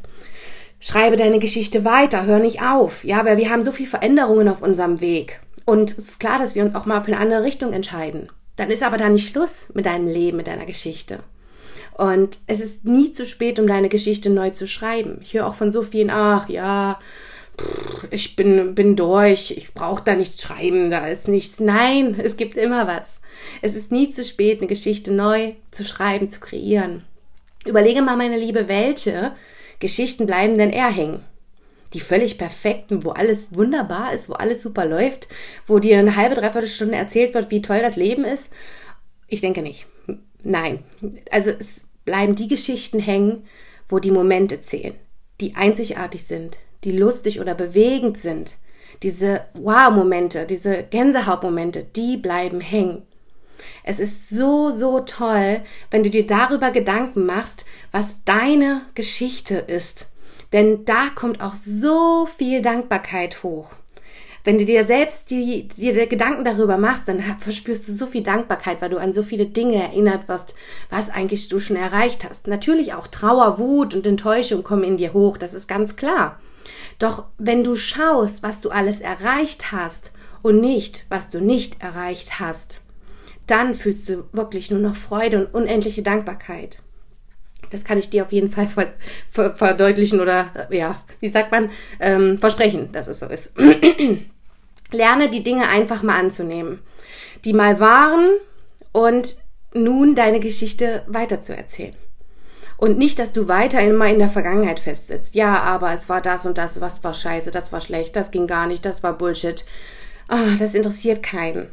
Schreibe 0.79 1.17
deine 1.17 1.39
Geschichte 1.39 1.83
weiter, 1.83 2.25
hör 2.25 2.39
nicht 2.39 2.61
auf. 2.61 3.03
Ja, 3.03 3.25
weil 3.25 3.37
wir 3.37 3.49
haben 3.49 3.63
so 3.63 3.71
viel 3.71 3.85
Veränderungen 3.85 4.47
auf 4.47 4.61
unserem 4.61 5.01
Weg. 5.01 5.41
Und 5.65 5.91
es 5.91 5.97
ist 5.97 6.19
klar, 6.19 6.39
dass 6.39 6.55
wir 6.55 6.63
uns 6.63 6.73
auch 6.73 6.85
mal 6.85 7.01
für 7.01 7.11
eine 7.11 7.21
andere 7.21 7.43
Richtung 7.43 7.73
entscheiden. 7.73 8.29
Dann 8.55 8.71
ist 8.71 8.83
aber 8.83 8.97
da 8.97 9.09
nicht 9.09 9.29
Schluss 9.29 9.69
mit 9.73 9.85
deinem 9.85 10.07
Leben, 10.07 10.37
mit 10.37 10.47
deiner 10.47 10.65
Geschichte. 10.65 11.19
Und 11.93 12.37
es 12.47 12.61
ist 12.61 12.85
nie 12.85 13.11
zu 13.11 13.25
spät, 13.25 13.59
um 13.59 13.67
deine 13.67 13.89
Geschichte 13.89 14.29
neu 14.29 14.51
zu 14.51 14.67
schreiben. 14.67 15.19
Ich 15.21 15.33
höre 15.33 15.45
auch 15.45 15.55
von 15.55 15.71
so 15.71 15.83
vielen, 15.83 16.09
ach 16.09 16.49
ja, 16.49 16.97
ich 18.09 18.37
bin, 18.37 18.73
bin 18.73 18.95
durch, 18.95 19.51
ich 19.51 19.73
brauche 19.73 20.03
da 20.03 20.15
nichts 20.15 20.41
schreiben, 20.41 20.91
da 20.91 21.07
ist 21.07 21.27
nichts. 21.27 21.59
Nein, 21.59 22.19
es 22.23 22.37
gibt 22.37 22.55
immer 22.55 22.87
was. 22.87 23.19
Es 23.61 23.75
ist 23.75 23.91
nie 23.91 24.09
zu 24.09 24.23
spät, 24.23 24.59
eine 24.59 24.67
Geschichte 24.67 25.11
neu 25.11 25.53
zu 25.71 25.83
schreiben, 25.83 26.29
zu 26.29 26.39
kreieren. 26.39 27.03
Überlege 27.65 28.01
mal, 28.01 28.15
meine 28.15 28.37
Liebe, 28.37 28.67
welche 28.67 29.33
Geschichten 29.79 30.25
bleiben 30.25 30.57
denn 30.57 30.71
eher 30.71 30.91
hängen? 30.91 31.23
Die 31.93 31.99
völlig 31.99 32.37
perfekten, 32.37 33.03
wo 33.03 33.11
alles 33.11 33.55
wunderbar 33.55 34.13
ist, 34.13 34.29
wo 34.29 34.33
alles 34.33 34.61
super 34.61 34.85
läuft, 34.85 35.27
wo 35.65 35.79
dir 35.79 35.97
eine 35.97 36.15
halbe, 36.15 36.35
dreiviertel 36.35 36.69
Stunde 36.69 36.95
erzählt 36.95 37.33
wird, 37.33 37.49
wie 37.49 37.61
toll 37.61 37.81
das 37.81 37.95
Leben 37.95 38.25
ist? 38.25 38.51
Ich 39.27 39.41
denke 39.41 39.61
nicht. 39.61 39.87
Nein. 40.43 40.83
Also 41.31 41.51
es 41.51 41.85
bleiben 42.05 42.35
die 42.35 42.47
Geschichten 42.47 42.99
hängen, 42.99 43.47
wo 43.87 43.99
die 43.99 44.11
Momente 44.11 44.61
zählen, 44.61 44.95
die 45.41 45.55
einzigartig 45.55 46.23
sind, 46.25 46.59
die 46.83 46.91
lustig 46.91 47.39
oder 47.39 47.55
bewegend 47.55 48.17
sind. 48.17 48.55
Diese 49.03 49.45
Wow-Momente, 49.53 50.45
diese 50.45 50.83
Gänsehautmomente, 50.83 51.83
die 51.83 52.17
bleiben 52.17 52.61
hängen. 52.61 53.03
Es 53.83 53.99
ist 53.99 54.29
so, 54.29 54.71
so 54.71 55.01
toll, 55.01 55.61
wenn 55.91 56.03
du 56.03 56.09
dir 56.09 56.25
darüber 56.25 56.71
Gedanken 56.71 57.25
machst, 57.25 57.65
was 57.91 58.23
deine 58.23 58.81
Geschichte 58.95 59.55
ist. 59.55 60.09
Denn 60.53 60.85
da 60.85 61.09
kommt 61.13 61.41
auch 61.41 61.55
so 61.55 62.27
viel 62.37 62.61
Dankbarkeit 62.61 63.43
hoch. 63.43 63.73
Wenn 64.43 64.57
du 64.57 64.65
dir 64.65 64.85
selbst 64.85 65.29
die, 65.31 65.67
die 65.67 65.91
Gedanken 66.07 66.45
darüber 66.45 66.77
machst, 66.77 67.07
dann 67.07 67.21
verspürst 67.37 67.87
du 67.87 67.93
so 67.93 68.07
viel 68.07 68.23
Dankbarkeit, 68.23 68.81
weil 68.81 68.89
du 68.89 68.97
an 68.97 69.13
so 69.13 69.21
viele 69.21 69.45
Dinge 69.45 69.75
erinnert 69.75 70.27
wirst, 70.27 70.55
was 70.89 71.09
eigentlich 71.09 71.49
du 71.49 71.59
schon 71.59 71.75
erreicht 71.75 72.27
hast. 72.27 72.47
Natürlich 72.47 72.93
auch 72.93 73.07
Trauer, 73.07 73.59
Wut 73.59 73.93
und 73.95 74.07
Enttäuschung 74.07 74.63
kommen 74.63 74.83
in 74.83 74.97
dir 74.97 75.13
hoch, 75.13 75.37
das 75.37 75.53
ist 75.53 75.67
ganz 75.67 75.97
klar. 75.97 76.39
Doch 76.99 77.25
wenn 77.37 77.63
du 77.63 77.75
schaust, 77.75 78.41
was 78.41 78.61
du 78.61 78.69
alles 78.69 79.01
erreicht 79.01 79.71
hast 79.71 80.11
und 80.41 80.61
nicht, 80.61 81.05
was 81.09 81.29
du 81.29 81.41
nicht 81.41 81.81
erreicht 81.81 82.39
hast, 82.39 82.81
dann 83.49 83.75
fühlst 83.75 84.09
du 84.09 84.25
wirklich 84.31 84.71
nur 84.71 84.79
noch 84.79 84.95
Freude 84.95 85.45
und 85.45 85.53
unendliche 85.53 86.03
Dankbarkeit. 86.03 86.79
Das 87.71 87.83
kann 87.83 87.99
ich 87.99 88.09
dir 88.09 88.23
auf 88.23 88.31
jeden 88.31 88.49
Fall 88.49 88.67
verdeutlichen 89.29 90.19
oder, 90.19 90.67
ja, 90.71 91.03
wie 91.19 91.27
sagt 91.27 91.51
man, 91.51 91.69
ähm, 91.99 92.37
versprechen, 92.37 92.91
dass 92.91 93.07
es 93.07 93.19
so 93.19 93.27
ist. 93.27 93.51
Lerne 94.91 95.29
die 95.29 95.43
Dinge 95.43 95.67
einfach 95.67 96.01
mal 96.01 96.17
anzunehmen, 96.17 96.79
die 97.45 97.53
mal 97.53 97.79
waren 97.79 98.31
und 98.91 99.35
nun 99.73 100.15
deine 100.15 100.39
Geschichte 100.39 101.03
weiterzuerzählen. 101.07 101.95
Und 102.77 102.97
nicht, 102.97 103.19
dass 103.19 103.33
du 103.33 103.47
weiter 103.47 103.81
immer 103.81 104.07
in 104.07 104.19
der 104.19 104.29
Vergangenheit 104.29 104.79
festsitzt. 104.79 105.35
Ja, 105.35 105.61
aber 105.61 105.91
es 105.93 106.07
war 106.07 106.21
das 106.21 106.45
und 106.45 106.57
das, 106.57 106.79
was 106.79 107.03
war 107.03 107.13
scheiße, 107.13 107.51
das 107.51 107.73
war 107.73 107.81
schlecht, 107.81 108.15
das 108.15 108.31
ging 108.31 108.47
gar 108.47 108.67
nicht, 108.67 108.85
das 108.85 109.03
war 109.03 109.17
Bullshit. 109.17 109.65
Ah, 110.29 110.55
das 110.57 110.75
interessiert 110.75 111.21
keinen 111.21 111.67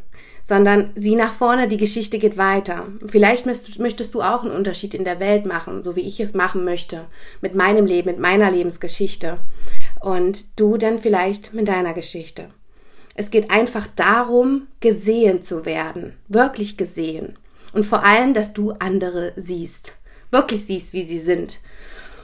sondern 0.46 0.92
sieh 0.94 1.16
nach 1.16 1.32
vorne, 1.32 1.66
die 1.66 1.76
Geschichte 1.76 2.18
geht 2.18 2.38
weiter. 2.38 2.86
Vielleicht 3.06 3.46
möchtest, 3.46 4.14
du 4.14 4.22
auch 4.22 4.42
einen 4.42 4.52
Unterschied 4.52 4.94
in 4.94 5.04
der 5.04 5.18
Welt 5.18 5.44
machen, 5.44 5.82
so 5.82 5.96
wie 5.96 6.02
ich 6.02 6.20
es 6.20 6.34
machen 6.34 6.64
möchte, 6.64 7.06
mit 7.40 7.56
meinem 7.56 7.84
Leben, 7.84 8.08
mit 8.08 8.20
meiner 8.20 8.50
Lebensgeschichte. 8.50 9.38
Und 10.00 10.58
du 10.58 10.76
dann 10.76 11.00
vielleicht 11.00 11.52
mit 11.52 11.66
deiner 11.66 11.94
Geschichte. 11.94 12.46
Es 13.16 13.30
geht 13.30 13.50
einfach 13.50 13.88
darum, 13.96 14.68
gesehen 14.78 15.42
zu 15.42 15.66
werden, 15.66 16.12
wirklich 16.28 16.76
gesehen. 16.76 17.36
Und 17.72 17.84
vor 17.84 18.04
allem, 18.04 18.32
dass 18.32 18.52
du 18.52 18.70
andere 18.78 19.32
siehst, 19.34 19.94
wirklich 20.30 20.64
siehst, 20.64 20.92
wie 20.92 21.02
sie 21.02 21.18
sind. 21.18 21.58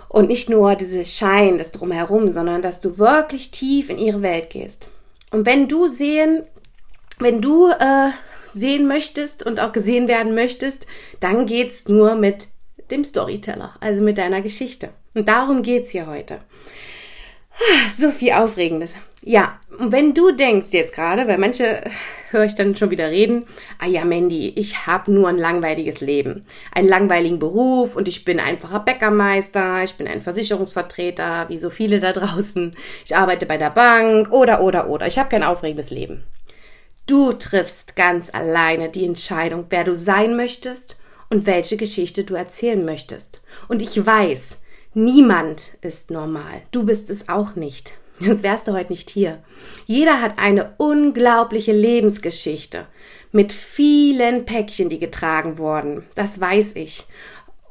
Und 0.08 0.28
nicht 0.28 0.48
nur 0.48 0.76
diese 0.76 1.04
Schein, 1.04 1.58
das 1.58 1.72
drumherum, 1.72 2.30
sondern 2.30 2.62
dass 2.62 2.78
du 2.78 2.98
wirklich 2.98 3.50
tief 3.50 3.90
in 3.90 3.98
ihre 3.98 4.22
Welt 4.22 4.50
gehst. 4.50 4.88
Und 5.32 5.44
wenn 5.44 5.66
du 5.66 5.88
sehen 5.88 6.44
wenn 7.22 7.40
du 7.40 7.68
äh, 7.68 8.10
sehen 8.52 8.86
möchtest 8.86 9.44
und 9.44 9.60
auch 9.60 9.72
gesehen 9.72 10.08
werden 10.08 10.34
möchtest, 10.34 10.86
dann 11.20 11.46
geht's 11.46 11.88
nur 11.88 12.14
mit 12.14 12.48
dem 12.90 13.04
Storyteller, 13.04 13.74
also 13.80 14.02
mit 14.02 14.18
deiner 14.18 14.42
Geschichte. 14.42 14.90
Und 15.14 15.28
darum 15.28 15.62
geht's 15.62 15.90
hier 15.90 16.06
heute. 16.06 16.38
So 17.98 18.10
viel 18.10 18.32
Aufregendes. 18.32 18.96
Ja, 19.22 19.60
und 19.78 19.92
wenn 19.92 20.14
du 20.14 20.32
denkst 20.32 20.68
jetzt 20.72 20.94
gerade, 20.94 21.28
weil 21.28 21.38
manche 21.38 21.84
höre 22.30 22.44
ich 22.44 22.54
dann 22.54 22.74
schon 22.74 22.90
wieder 22.90 23.10
reden, 23.10 23.46
ah 23.78 23.86
ja, 23.86 24.04
Mandy, 24.04 24.52
ich 24.56 24.86
habe 24.86 25.12
nur 25.12 25.28
ein 25.28 25.38
langweiliges 25.38 26.00
Leben, 26.00 26.44
einen 26.74 26.88
langweiligen 26.88 27.38
Beruf 27.38 27.94
und 27.94 28.08
ich 28.08 28.24
bin 28.24 28.40
einfacher 28.40 28.80
Bäckermeister, 28.80 29.84
ich 29.84 29.94
bin 29.94 30.08
ein 30.08 30.22
Versicherungsvertreter, 30.22 31.48
wie 31.50 31.58
so 31.58 31.70
viele 31.70 32.00
da 32.00 32.12
draußen, 32.12 32.74
ich 33.04 33.14
arbeite 33.14 33.46
bei 33.46 33.58
der 33.58 33.70
Bank 33.70 34.32
oder 34.32 34.62
oder 34.62 34.88
oder, 34.88 35.06
ich 35.06 35.18
habe 35.18 35.28
kein 35.28 35.44
aufregendes 35.44 35.90
Leben. 35.90 36.24
Du 37.12 37.30
triffst 37.30 37.94
ganz 37.94 38.32
alleine 38.32 38.88
die 38.88 39.04
Entscheidung, 39.04 39.66
wer 39.68 39.84
du 39.84 39.94
sein 39.94 40.34
möchtest 40.34 40.98
und 41.28 41.44
welche 41.44 41.76
Geschichte 41.76 42.24
du 42.24 42.34
erzählen 42.34 42.82
möchtest. 42.86 43.42
Und 43.68 43.82
ich 43.82 44.06
weiß, 44.06 44.56
niemand 44.94 45.76
ist 45.82 46.10
normal. 46.10 46.62
Du 46.70 46.86
bist 46.86 47.10
es 47.10 47.28
auch 47.28 47.54
nicht. 47.54 47.92
Sonst 48.18 48.42
wärst 48.42 48.66
du 48.66 48.72
heute 48.72 48.92
nicht 48.92 49.10
hier. 49.10 49.42
Jeder 49.84 50.22
hat 50.22 50.38
eine 50.38 50.72
unglaubliche 50.78 51.72
Lebensgeschichte 51.72 52.86
mit 53.30 53.52
vielen 53.52 54.46
Päckchen, 54.46 54.88
die 54.88 54.98
getragen 54.98 55.58
wurden. 55.58 56.06
Das 56.14 56.40
weiß 56.40 56.76
ich. 56.76 57.04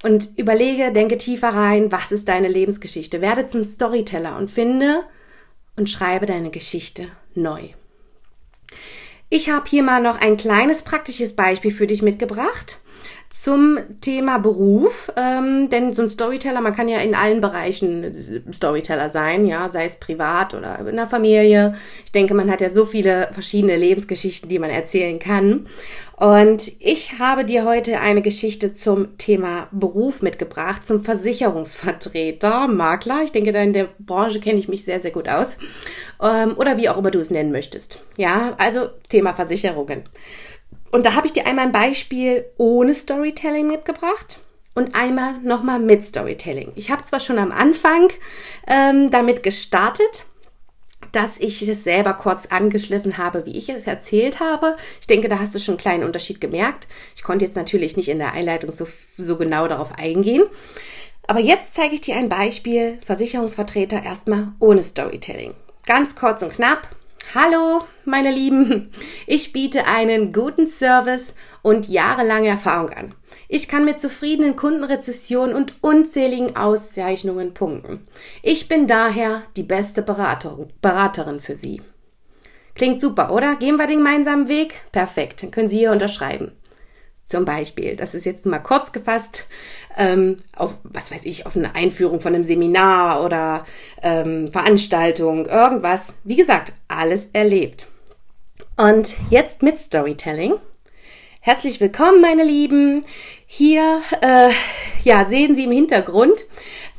Und 0.03 0.38
überlege, 0.38 0.91
denke 0.91 1.17
tiefer 1.17 1.50
rein, 1.50 1.91
was 1.91 2.12
ist 2.12 2.27
deine 2.27 2.48
Lebensgeschichte? 2.48 3.21
Werde 3.21 3.48
zum 3.48 3.65
Storyteller 3.65 4.38
und 4.38 4.51
finde 4.51 5.01
und 5.77 5.89
schreibe 5.89 6.27
deine 6.27 6.51
Geschichte 6.51 7.07
neu. 7.33 7.69
Ich 9.33 9.50
habe 9.50 9.63
hier 9.69 9.81
mal 9.81 10.01
noch 10.01 10.19
ein 10.19 10.35
kleines 10.35 10.83
praktisches 10.83 11.38
Beispiel 11.38 11.71
für 11.71 11.88
dich 11.88 12.01
mitgebracht 12.01 12.81
zum 13.31 13.79
Thema 14.01 14.39
Beruf, 14.39 15.09
ähm, 15.15 15.69
denn 15.69 15.93
so 15.93 16.01
ein 16.01 16.09
Storyteller, 16.09 16.59
man 16.59 16.75
kann 16.75 16.89
ja 16.89 17.00
in 17.00 17.15
allen 17.15 17.39
Bereichen 17.39 18.13
Storyteller 18.51 19.09
sein, 19.09 19.45
ja, 19.45 19.69
sei 19.69 19.85
es 19.85 19.95
privat 19.95 20.53
oder 20.53 20.79
in 20.79 20.97
der 20.97 21.07
Familie. 21.07 21.75
Ich 22.03 22.11
denke, 22.11 22.33
man 22.33 22.51
hat 22.51 22.59
ja 22.59 22.69
so 22.69 22.83
viele 22.83 23.29
verschiedene 23.31 23.77
Lebensgeschichten, 23.77 24.50
die 24.50 24.59
man 24.59 24.69
erzählen 24.69 25.17
kann. 25.17 25.67
Und 26.17 26.73
ich 26.81 27.19
habe 27.19 27.45
dir 27.45 27.65
heute 27.65 28.01
eine 28.01 28.21
Geschichte 28.21 28.73
zum 28.73 29.17
Thema 29.17 29.69
Beruf 29.71 30.21
mitgebracht, 30.21 30.85
zum 30.85 31.03
Versicherungsvertreter, 31.03 32.67
Makler. 32.67 33.21
Ich 33.23 33.31
denke, 33.31 33.53
da 33.53 33.61
in 33.61 33.73
der 33.73 33.88
Branche 33.97 34.41
kenne 34.41 34.59
ich 34.59 34.67
mich 34.67 34.83
sehr, 34.83 35.00
sehr 35.00 35.11
gut 35.11 35.29
aus. 35.29 35.57
Ähm, 36.21 36.55
oder 36.57 36.77
wie 36.77 36.89
auch 36.89 36.97
immer 36.97 37.11
du 37.11 37.19
es 37.19 37.31
nennen 37.31 37.53
möchtest. 37.53 38.03
Ja, 38.17 38.55
also 38.57 38.89
Thema 39.09 39.33
Versicherungen. 39.33 40.03
Und 40.91 41.05
da 41.05 41.15
habe 41.15 41.27
ich 41.27 41.33
dir 41.33 41.45
einmal 41.45 41.65
ein 41.65 41.71
Beispiel 41.71 42.45
ohne 42.57 42.93
Storytelling 42.93 43.67
mitgebracht 43.67 44.39
und 44.74 44.95
einmal 44.95 45.39
nochmal 45.39 45.79
mit 45.79 46.05
Storytelling. 46.05 46.74
Ich 46.75 46.91
habe 46.91 47.03
zwar 47.03 47.19
schon 47.19 47.39
am 47.39 47.51
Anfang 47.51 48.10
ähm, 48.67 49.10
damit 49.10 49.43
gestartet, 49.43 50.25
dass 51.12 51.39
ich 51.39 51.67
es 51.67 51.83
selber 51.83 52.13
kurz 52.13 52.45
angeschliffen 52.45 53.17
habe, 53.17 53.45
wie 53.45 53.57
ich 53.57 53.69
es 53.69 53.86
erzählt 53.86 54.39
habe. 54.39 54.77
Ich 55.01 55.07
denke, 55.07 55.27
da 55.27 55.39
hast 55.39 55.53
du 55.53 55.60
schon 55.60 55.74
einen 55.74 55.81
kleinen 55.81 56.03
Unterschied 56.03 56.39
gemerkt. 56.39 56.88
Ich 57.15 57.24
konnte 57.24 57.45
jetzt 57.45 57.55
natürlich 57.55 57.98
nicht 57.98 58.10
in 58.10 58.19
der 58.19 58.33
Einleitung 58.33 58.71
so, 58.71 58.88
so 59.17 59.36
genau 59.36 59.67
darauf 59.67 59.91
eingehen. 59.98 60.43
Aber 61.27 61.39
jetzt 61.39 61.74
zeige 61.74 61.95
ich 61.95 62.01
dir 62.01 62.15
ein 62.15 62.29
Beispiel 62.29 63.00
Versicherungsvertreter 63.03 64.03
erstmal 64.03 64.53
ohne 64.60 64.83
Storytelling. 64.83 65.53
Ganz 65.86 66.15
kurz 66.15 66.41
und 66.43 66.53
knapp. 66.53 66.88
Hallo, 67.33 67.85
meine 68.03 68.29
Lieben. 68.29 68.91
Ich 69.25 69.53
biete 69.53 69.88
einen 69.88 70.33
guten 70.33 70.67
Service 70.67 71.33
und 71.61 71.88
jahrelange 71.88 72.50
Erfahrung 72.50 72.89
an. 72.89 73.15
Ich 73.47 73.69
kann 73.69 73.85
mit 73.85 74.01
zufriedenen 74.01 74.57
Kundenrezessionen 74.57 75.55
und 75.55 75.75
unzähligen 75.81 76.57
Auszeichnungen 76.57 77.53
punkten. 77.53 78.05
Ich 78.43 78.67
bin 78.67 78.85
daher 78.85 79.43
die 79.55 79.63
beste 79.63 80.01
Beraterin, 80.01 80.73
Beraterin 80.81 81.39
für 81.39 81.55
Sie. 81.55 81.81
Klingt 82.75 83.00
super, 83.00 83.31
oder? 83.31 83.55
Gehen 83.55 83.77
wir 83.77 83.88
den 83.88 84.00
gemeinsamen 84.00 84.50
Weg? 84.50 84.81
Perfekt, 84.91 85.41
dann 85.41 85.51
können 85.51 85.69
Sie 85.69 85.77
hier 85.77 85.93
unterschreiben. 85.93 86.51
Zum 87.31 87.45
Beispiel, 87.45 87.95
das 87.95 88.13
ist 88.13 88.25
jetzt 88.25 88.45
mal 88.45 88.59
kurz 88.59 88.91
gefasst, 88.91 89.45
ähm, 89.97 90.39
auf, 90.53 90.73
was 90.83 91.11
weiß 91.11 91.23
ich, 91.23 91.45
auf 91.45 91.55
eine 91.55 91.75
Einführung 91.75 92.19
von 92.19 92.35
einem 92.35 92.43
Seminar 92.43 93.23
oder 93.23 93.65
ähm, 94.03 94.50
Veranstaltung, 94.50 95.45
irgendwas. 95.45 96.13
Wie 96.25 96.35
gesagt, 96.35 96.73
alles 96.89 97.29
erlebt. 97.31 97.88
Und 98.75 99.15
jetzt 99.29 99.63
mit 99.63 99.77
Storytelling. 99.77 100.55
Herzlich 101.39 101.79
willkommen, 101.79 102.19
meine 102.19 102.43
Lieben. 102.43 103.05
Hier, 103.47 104.01
äh, 104.19 104.50
ja, 105.05 105.23
sehen 105.23 105.55
Sie 105.55 105.63
im 105.63 105.71
Hintergrund 105.71 106.33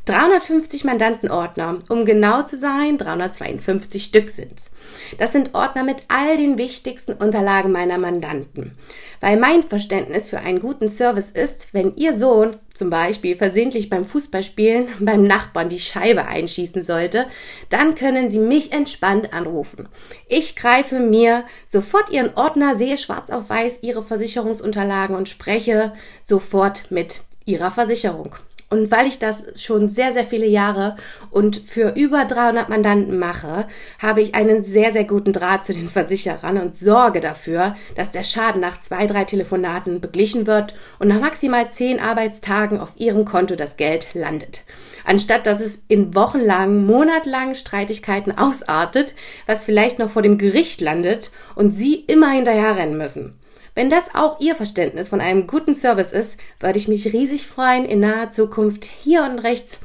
350 0.05 0.83
Mandantenordner, 0.83 1.79
um 1.89 2.05
genau 2.05 2.43
zu 2.43 2.57
sein, 2.57 2.99
352 2.99 4.05
Stück 4.05 4.31
sind's. 4.31 4.73
Das 5.19 5.31
sind 5.31 5.55
Ordner 5.55 5.85
mit 5.85 5.99
all 6.09 6.37
den 6.37 6.59
wichtigsten 6.59 7.13
Unterlagen 7.13 7.71
meiner 7.71 7.99
Mandanten. 7.99 8.77
Weil 9.21 9.37
mein 9.37 9.63
Verständnis 9.63 10.29
für 10.29 10.41
einen 10.41 10.59
guten 10.59 10.89
Service 10.89 11.31
ist, 11.31 11.73
wenn 11.73 11.95
Ihr 11.95 12.15
Sohn 12.15 12.57
zum 12.75 12.91
Beispiel 12.91 13.37
versehentlich 13.37 13.91
beim 13.91 14.05
Fußballspielen 14.05 14.89
beim 15.01 15.23
Nachbarn 15.23 15.69
die 15.69 15.79
Scheibe 15.79 16.27
einschießen 16.27 16.83
sollte, 16.83 17.27
dann 17.69 17.95
können 17.95 18.29
Sie 18.29 18.41
mich 18.41 18.73
entspannt 18.73 19.33
anrufen. 19.33 19.89
Ich 20.29 20.57
greife 20.57 20.99
mir 20.99 21.45
sofort 21.69 22.11
Ihren 22.11 22.35
Ordner, 22.35 22.75
sehe 22.75 22.99
schwarz 22.99 23.31
auf 23.31 23.49
weiß 23.49 23.85
Ihre 23.85 24.03
Versicherungsunterlagen 24.03 25.15
und 25.15 25.29
spreche 25.29 25.93
sofort 26.25 26.91
mit 26.91 27.21
Ihrer 27.45 27.71
Versicherung. 27.71 28.35
Und 28.73 28.91
weil 28.91 29.07
ich 29.07 29.19
das 29.19 29.45
schon 29.61 29.91
sehr, 29.91 30.15
sehr 30.15 30.25
viele 30.25 30.47
Jahre 30.47 30.97
und 31.31 31.59
für 31.59 31.91
über 31.91 32.25
300 32.25 32.71
Mandanten 32.71 33.19
mache, 33.19 33.67
habe 33.99 34.23
ich 34.23 34.35
einen 34.35 34.65
sehr, 34.65 34.95
sehr 34.95 35.05
guten 35.05 35.35
Draht 35.35 35.67
zu 35.67 35.75
den 35.75 35.91
Versicherern 35.91 36.57
und 36.57 36.75
sorge 36.75 37.21
dafür, 37.21 37.77
dass 37.97 38.13
der 38.13 38.23
Schaden 38.23 38.63
nach 38.63 38.81
zwei, 38.81 39.07
drei 39.07 39.25
Telefonaten 39.25 40.01
beglichen 40.01 40.47
wird 40.47 40.75
und 40.99 41.09
nach 41.09 41.21
maximal 41.21 41.69
zehn 41.69 42.01
Arbeitstagen 42.01 42.81
auf 42.81 42.95
ihrem 42.97 43.27
Konto 43.27 43.57
das 43.57 43.77
Geld 43.77 44.15
landet. 44.15 44.63
Anstatt 45.05 45.47
dass 45.47 45.61
es 45.61 45.85
in 45.89 46.15
wochenlangen, 46.15 46.87
monatelangen 46.87 47.57
Streitigkeiten 47.57 48.39
ausartet, 48.39 49.13
was 49.45 49.67
vielleicht 49.67 49.99
noch 49.99 50.09
vor 50.09 50.23
dem 50.23 50.39
Gericht 50.39 50.81
landet 50.81 51.31
und 51.57 51.73
sie 51.73 51.97
immer 51.97 52.31
hinterher 52.31 52.79
rennen 52.79 52.97
müssen. 52.97 53.39
Wenn 53.75 53.89
das 53.89 54.15
auch 54.15 54.39
Ihr 54.41 54.55
Verständnis 54.55 55.09
von 55.09 55.21
einem 55.21 55.47
guten 55.47 55.75
Service 55.75 56.13
ist, 56.13 56.37
würde 56.61 56.79
ich 56.79 56.89
mich 56.89 57.13
riesig 57.13 57.47
freuen, 57.47 57.85
in 57.87 58.01
naher 58.01 58.31
Zukunft 58.31 58.85
hier 58.85 59.25
und 59.25 59.39
rechts, 59.39 59.81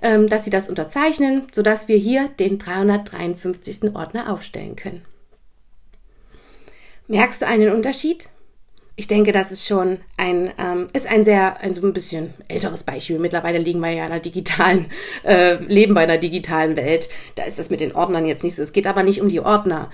ähm, 0.00 0.28
dass 0.28 0.44
Sie 0.44 0.50
das 0.50 0.68
unterzeichnen, 0.68 1.42
sodass 1.52 1.88
wir 1.88 1.96
hier 1.96 2.28
den 2.38 2.58
353. 2.58 3.94
Ordner 3.94 4.32
aufstellen 4.32 4.76
können. 4.76 5.02
Merkst 7.08 7.42
du 7.42 7.46
einen 7.46 7.72
Unterschied? 7.72 8.28
Ich 8.94 9.08
denke, 9.08 9.32
das 9.32 9.50
ist 9.50 9.66
schon 9.66 9.98
ein, 10.16 10.52
ähm, 10.58 10.86
ist 10.92 11.06
ein 11.06 11.24
sehr, 11.24 11.60
ein 11.60 11.74
so 11.74 11.84
ein 11.84 11.94
bisschen 11.94 12.34
älteres 12.46 12.84
Beispiel. 12.84 13.18
Mittlerweile 13.18 13.58
liegen 13.58 13.80
wir 13.80 13.90
ja 13.90 14.06
in 14.06 14.12
einer 14.12 14.20
digitalen, 14.20 14.86
äh, 15.24 15.54
leben 15.64 15.94
bei 15.94 16.02
einer 16.02 16.18
digitalen 16.18 16.76
Welt. 16.76 17.08
Da 17.34 17.44
ist 17.44 17.58
das 17.58 17.70
mit 17.70 17.80
den 17.80 17.94
Ordnern 17.94 18.26
jetzt 18.26 18.44
nicht 18.44 18.54
so. 18.54 18.62
Es 18.62 18.72
geht 18.72 18.86
aber 18.86 19.02
nicht 19.02 19.20
um 19.20 19.28
die 19.28 19.40
Ordner. 19.40 19.90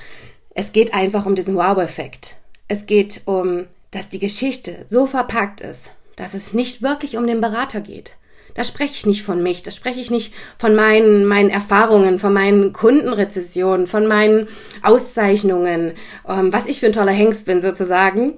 Es 0.50 0.72
geht 0.72 0.92
einfach 0.92 1.24
um 1.24 1.36
diesen 1.36 1.54
Wow-Effekt. 1.54 2.37
Es 2.68 2.84
geht 2.84 3.22
um, 3.24 3.66
dass 3.90 4.10
die 4.10 4.18
Geschichte 4.18 4.84
so 4.88 5.06
verpackt 5.06 5.62
ist, 5.62 5.90
dass 6.16 6.34
es 6.34 6.52
nicht 6.52 6.82
wirklich 6.82 7.16
um 7.16 7.26
den 7.26 7.40
Berater 7.40 7.80
geht. 7.80 8.14
Da 8.54 8.64
spreche 8.64 8.92
ich 8.92 9.06
nicht 9.06 9.22
von 9.22 9.42
mich, 9.42 9.62
da 9.62 9.70
spreche 9.70 10.00
ich 10.00 10.10
nicht 10.10 10.34
von 10.58 10.74
meinen, 10.74 11.24
meinen 11.24 11.48
Erfahrungen, 11.48 12.18
von 12.18 12.32
meinen 12.32 12.72
Kundenrezessionen, 12.72 13.86
von 13.86 14.06
meinen 14.06 14.48
Auszeichnungen, 14.82 15.92
ähm, 16.26 16.52
was 16.52 16.66
ich 16.66 16.80
für 16.80 16.86
ein 16.86 16.92
toller 16.92 17.12
Hengst 17.12 17.46
bin 17.46 17.62
sozusagen. 17.62 18.34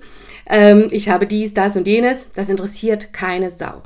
Ähm, 0.47 0.89
ich 0.91 1.09
habe 1.09 1.27
dies, 1.27 1.55
das 1.55 1.77
und 1.77 1.87
jenes. 1.87 2.31
Das 2.33 2.49
interessiert 2.49 3.13
keine 3.13 3.51
Sau. 3.51 3.83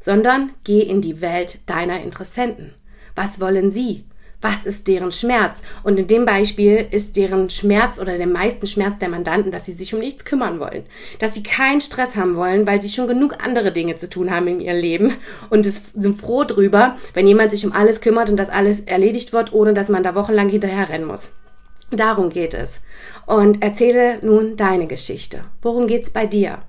Sondern 0.00 0.50
geh 0.64 0.80
in 0.80 1.02
die 1.02 1.20
Welt 1.20 1.60
deiner 1.66 2.02
Interessenten. 2.02 2.74
Was 3.14 3.40
wollen 3.40 3.70
sie? 3.70 4.04
Was 4.40 4.64
ist 4.64 4.88
deren 4.88 5.12
Schmerz? 5.12 5.62
Und 5.82 5.98
in 5.98 6.08
dem 6.08 6.24
Beispiel 6.24 6.86
ist 6.90 7.16
deren 7.16 7.50
Schmerz 7.50 7.98
oder 7.98 8.16
der 8.16 8.26
meisten 8.26 8.66
Schmerz 8.66 8.98
der 8.98 9.08
Mandanten, 9.08 9.52
dass 9.52 9.66
sie 9.66 9.72
sich 9.72 9.92
um 9.94 10.00
nichts 10.00 10.24
kümmern 10.24 10.60
wollen, 10.60 10.84
dass 11.18 11.34
sie 11.34 11.42
keinen 11.42 11.80
Stress 11.80 12.16
haben 12.16 12.36
wollen, 12.36 12.66
weil 12.66 12.80
sie 12.80 12.88
schon 12.88 13.08
genug 13.08 13.44
andere 13.44 13.72
Dinge 13.72 13.96
zu 13.96 14.08
tun 14.08 14.30
haben 14.30 14.48
in 14.48 14.60
ihrem 14.60 14.80
Leben 14.80 15.12
und 15.50 15.66
es 15.66 15.92
sind 15.92 16.20
froh 16.20 16.44
drüber, 16.44 16.96
wenn 17.14 17.26
jemand 17.26 17.50
sich 17.50 17.66
um 17.66 17.72
alles 17.72 18.00
kümmert 18.00 18.30
und 18.30 18.36
das 18.36 18.48
alles 18.48 18.80
erledigt 18.80 19.32
wird, 19.32 19.52
ohne 19.52 19.74
dass 19.74 19.88
man 19.88 20.02
da 20.02 20.14
wochenlang 20.14 20.48
hinterher 20.48 20.88
rennen 20.88 21.06
muss. 21.06 21.32
Darum 21.90 22.30
geht 22.30 22.54
es. 22.54 22.80
Und 23.26 23.62
erzähle 23.62 24.18
nun 24.22 24.56
deine 24.56 24.86
Geschichte. 24.86 25.44
Worum 25.60 25.86
geht's 25.86 26.10
bei 26.10 26.26
dir? 26.26 26.62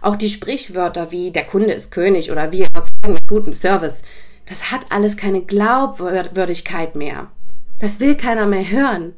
Auch 0.00 0.16
die 0.16 0.30
Sprichwörter 0.30 1.12
wie 1.12 1.30
der 1.30 1.44
Kunde 1.44 1.72
ist 1.72 1.92
König 1.92 2.32
oder 2.32 2.50
wir 2.52 2.66
erzeugen 2.72 3.14
mit 3.14 3.28
gutem 3.28 3.52
Service 3.52 4.02
das 4.46 4.70
hat 4.70 4.80
alles 4.90 5.16
keine 5.16 5.42
Glaubwürdigkeit 5.42 6.94
mehr. 6.96 7.28
Das 7.80 8.00
will 8.00 8.16
keiner 8.16 8.46
mehr 8.46 8.68
hören. 8.68 9.14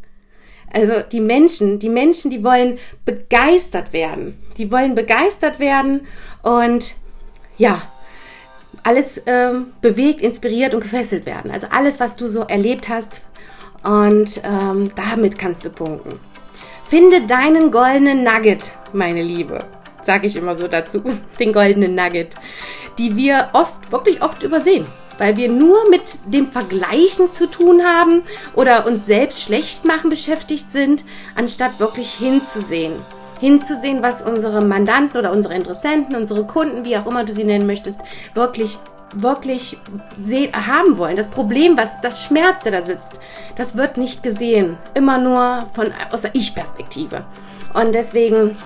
Also 0.72 1.00
die 1.00 1.20
Menschen, 1.20 1.78
die 1.78 1.88
Menschen, 1.88 2.30
die 2.30 2.42
wollen 2.42 2.78
begeistert 3.04 3.92
werden. 3.92 4.38
Die 4.58 4.72
wollen 4.72 4.94
begeistert 4.94 5.60
werden 5.60 6.06
und 6.42 6.94
ja, 7.56 7.82
alles 8.82 9.22
ähm, 9.26 9.72
bewegt, 9.80 10.20
inspiriert 10.20 10.74
und 10.74 10.80
gefesselt 10.80 11.26
werden. 11.26 11.50
Also 11.50 11.68
alles, 11.70 12.00
was 12.00 12.16
du 12.16 12.28
so 12.28 12.42
erlebt 12.42 12.88
hast 12.88 13.22
und 13.84 14.40
ähm, 14.44 14.90
damit 14.96 15.38
kannst 15.38 15.64
du 15.64 15.70
punkten. 15.70 16.18
Finde 16.86 17.26
deinen 17.26 17.70
goldenen 17.70 18.24
Nugget, 18.24 18.72
meine 18.92 19.22
Liebe. 19.22 19.60
Sag 20.02 20.24
ich 20.24 20.36
immer 20.36 20.56
so 20.56 20.68
dazu. 20.68 21.02
Den 21.38 21.52
goldenen 21.52 21.94
Nugget. 21.94 22.34
Die 22.98 23.16
wir 23.16 23.50
oft, 23.52 23.90
wirklich 23.90 24.22
oft 24.22 24.42
übersehen 24.42 24.86
weil 25.18 25.36
wir 25.36 25.48
nur 25.48 25.88
mit 25.90 26.14
dem 26.26 26.46
Vergleichen 26.46 27.32
zu 27.32 27.50
tun 27.50 27.82
haben 27.84 28.22
oder 28.54 28.86
uns 28.86 29.06
selbst 29.06 29.42
schlecht 29.42 29.84
machen 29.84 30.10
beschäftigt 30.10 30.72
sind, 30.72 31.04
anstatt 31.34 31.80
wirklich 31.80 32.12
hinzusehen. 32.14 32.94
Hinzusehen, 33.40 34.02
was 34.02 34.22
unsere 34.22 34.64
Mandanten 34.64 35.18
oder 35.18 35.32
unsere 35.32 35.54
Interessenten, 35.54 36.16
unsere 36.16 36.44
Kunden, 36.44 36.84
wie 36.84 36.96
auch 36.96 37.06
immer 37.06 37.24
du 37.24 37.34
sie 37.34 37.44
nennen 37.44 37.66
möchtest, 37.66 38.00
wirklich 38.34 38.78
wirklich 39.16 39.78
haben 40.52 40.98
wollen. 40.98 41.16
Das 41.16 41.28
Problem, 41.28 41.76
was 41.76 42.00
das 42.00 42.24
Schmerz, 42.24 42.64
der 42.64 42.72
da 42.72 42.86
sitzt, 42.86 43.20
das 43.56 43.76
wird 43.76 43.96
nicht 43.96 44.22
gesehen. 44.22 44.76
Immer 44.94 45.18
nur 45.18 45.68
von, 45.72 45.92
aus 46.12 46.22
der 46.22 46.34
Ich-Perspektive. 46.34 47.24
Und 47.74 47.94
deswegen 47.94 48.56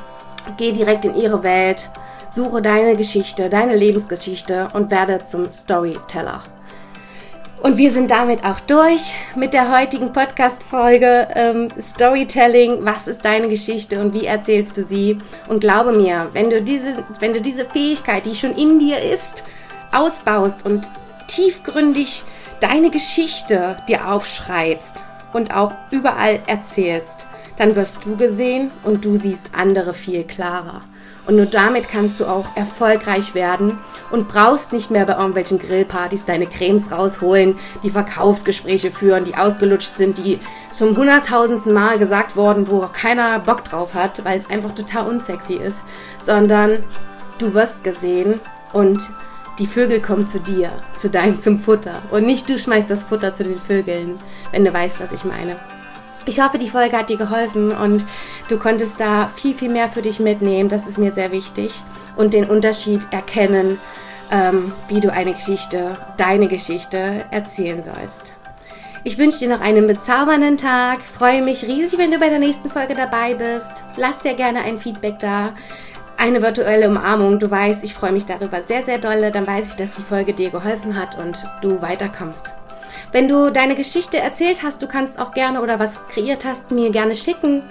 geh 0.57 0.73
direkt 0.73 1.05
in 1.05 1.17
ihre 1.17 1.43
Welt 1.43 1.89
Suche 2.39 2.63
deine 2.63 2.95
Geschichte, 2.95 3.51
deine 3.51 3.75
Lebensgeschichte 3.75 4.69
und 4.73 4.93
werde 4.93 5.19
zum 5.25 5.51
Storyteller. 5.51 6.45
Und 7.65 7.77
wir 7.79 7.91
sind 7.91 8.13
damit 8.13 8.45
auch 8.45 8.61
durch 8.61 9.13
mit 9.35 9.55
der 9.55 9.77
heutigen 9.77 10.13
Podcast-Folge 10.13 11.27
ähm, 11.35 11.69
Storytelling. 11.81 12.85
Was 12.85 13.09
ist 13.09 13.25
deine 13.25 13.49
Geschichte 13.49 14.01
und 14.01 14.15
wie 14.15 14.27
erzählst 14.27 14.77
du 14.77 14.85
sie? 14.85 15.19
Und 15.49 15.63
glaube 15.63 15.91
mir, 15.91 16.29
wenn 16.33 16.49
du 16.49 16.63
diese, 16.63 17.03
wenn 17.19 17.33
du 17.33 17.41
diese 17.41 17.65
Fähigkeit, 17.65 18.25
die 18.25 18.37
schon 18.37 18.57
in 18.57 18.79
dir 18.79 19.03
ist, 19.03 19.43
ausbaust 19.93 20.65
und 20.65 20.87
tiefgründig 21.27 22.23
deine 22.61 22.91
Geschichte 22.91 23.79
dir 23.89 24.09
aufschreibst 24.13 25.03
und 25.33 25.53
auch 25.53 25.73
überall 25.91 26.39
erzählst, 26.47 27.27
dann 27.59 27.77
wirst 27.77 28.07
du 28.07 28.17
gesehen 28.17 28.71
und 28.85 29.05
du 29.05 29.19
siehst 29.19 29.51
andere 29.53 29.93
viel 29.93 30.25
klarer. 30.25 30.83
Und 31.27 31.37
nur 31.37 31.47
damit 31.47 31.91
kannst 31.91 32.21
du 32.21 32.25
auch 32.25 32.57
erfolgreich 32.57 33.35
werden 33.35 33.77
und 34.11 34.29
brauchst 34.29 34.73
nicht 34.73 34.91
mehr 34.91 35.05
bei 35.05 35.13
irgendwelchen 35.13 35.59
Grillpartys 35.59 36.25
deine 36.25 36.47
Cremes 36.47 36.91
rausholen, 36.91 37.59
die 37.83 37.91
Verkaufsgespräche 37.91 38.91
führen, 38.91 39.27
die 39.27 39.35
ausgelutscht 39.35 39.95
sind, 39.95 40.17
die 40.17 40.39
zum 40.73 40.97
hunderttausendsten 40.97 41.75
Mal 41.75 41.99
gesagt 41.99 42.35
worden, 42.35 42.71
wo 42.71 42.83
auch 42.83 42.95
keiner 42.95 43.41
Bock 43.41 43.65
drauf 43.65 43.93
hat, 43.93 44.25
weil 44.25 44.39
es 44.39 44.49
einfach 44.49 44.75
total 44.75 45.07
unsexy 45.07 45.57
ist, 45.57 45.81
sondern 46.23 46.83
du 47.39 47.53
wirst 47.53 47.85
gesehen 47.85 48.41
und 48.73 49.03
die 49.59 49.67
Vögel 49.67 50.01
kommen 50.01 50.31
zu 50.31 50.41
dir, 50.41 50.71
zu 50.97 51.11
deinem 51.11 51.41
zum 51.41 51.61
Futter 51.61 52.01
und 52.11 52.25
nicht 52.25 52.49
du 52.49 52.59
schmeißt 52.59 52.89
das 52.89 53.05
Futter 53.05 53.35
zu 53.35 53.45
den 53.45 53.59
Vögeln, 53.59 54.19
wenn 54.53 54.65
du 54.65 54.73
weißt, 54.73 54.99
was 55.01 55.13
ich 55.13 55.25
meine. 55.25 55.57
Ich 56.27 56.41
hoffe, 56.41 56.59
die 56.59 56.69
Folge 56.69 56.97
hat 56.97 57.09
dir 57.09 57.17
geholfen 57.17 57.73
und 57.73 58.05
du 58.49 58.59
konntest 58.59 59.01
da 59.01 59.31
viel, 59.37 59.55
viel 59.55 59.73
mehr 59.73 59.89
für 59.89 60.03
dich 60.03 60.21
mitnehmen. 60.21 60.69
Das 60.69 60.87
ist 60.87 60.99
mir 60.99 61.13
sehr 61.13 61.33
wichtig. 61.33 61.73
Und 62.17 62.35
den 62.35 62.45
Unterschied 62.45 63.01
erkennen, 63.11 63.79
ähm, 64.31 64.73
wie 64.89 65.01
du 65.01 65.13
eine 65.13 65.33
Geschichte, 65.33 65.93
deine 66.17 66.49
Geschichte 66.49 67.25
erzählen 67.31 67.83
sollst. 67.83 68.33
Ich 69.05 69.17
wünsche 69.17 69.39
dir 69.39 69.49
noch 69.49 69.61
einen 69.61 69.87
bezaubernden 69.87 70.59
Tag. 70.59 71.01
Freue 71.01 71.43
mich 71.43 71.63
riesig, 71.65 71.99
wenn 71.99 72.11
du 72.11 72.19
bei 72.19 72.29
der 72.29 72.41
nächsten 72.41 72.69
Folge 72.69 72.95
dabei 72.95 73.35
bist. 73.35 73.71
Lass 73.97 74.19
dir 74.19 74.35
gerne 74.35 74.63
ein 74.63 74.79
Feedback 74.79 75.19
da. 75.21 75.55
Eine 76.17 76.43
virtuelle 76.43 76.89
Umarmung. 76.89 77.39
Du 77.39 77.51
weißt, 77.51 77.85
ich 77.85 77.95
freue 77.95 78.13
mich 78.13 78.27
darüber 78.27 78.63
sehr, 78.67 78.83
sehr 78.83 78.99
dolle. 78.99 79.31
Dann 79.31 79.47
weiß 79.47 79.71
ich, 79.71 79.77
dass 79.77 79.97
die 79.97 80.03
Folge 80.03 80.35
dir 80.35 80.51
geholfen 80.51 80.99
hat 80.99 81.17
und 81.17 81.43
du 81.63 81.81
weiterkommst. 81.81 82.51
Wenn 83.11 83.29
du 83.29 83.51
deine 83.51 83.75
Geschichte 83.75 84.19
erzählt 84.19 84.63
hast, 84.63 84.83
du 84.83 84.87
kannst 84.87 85.19
auch 85.19 85.33
gerne 85.33 85.63
oder 85.63 85.79
was 85.79 86.07
kreiert 86.09 86.45
hast, 86.45 86.71
mir 86.71 86.91
gerne 86.91 87.15
schicken 87.15 87.63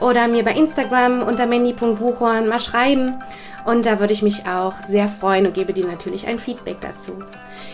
oder 0.00 0.26
mir 0.26 0.42
bei 0.42 0.52
Instagram 0.52 1.22
unter 1.22 1.46
mandy.buchhorn 1.46 2.48
mal 2.48 2.58
schreiben. 2.58 3.22
Und 3.66 3.84
da 3.84 4.00
würde 4.00 4.12
ich 4.12 4.22
mich 4.22 4.46
auch 4.46 4.74
sehr 4.88 5.08
freuen 5.08 5.46
und 5.46 5.54
gebe 5.54 5.72
dir 5.72 5.86
natürlich 5.86 6.26
ein 6.26 6.38
Feedback 6.38 6.76
dazu. 6.80 7.18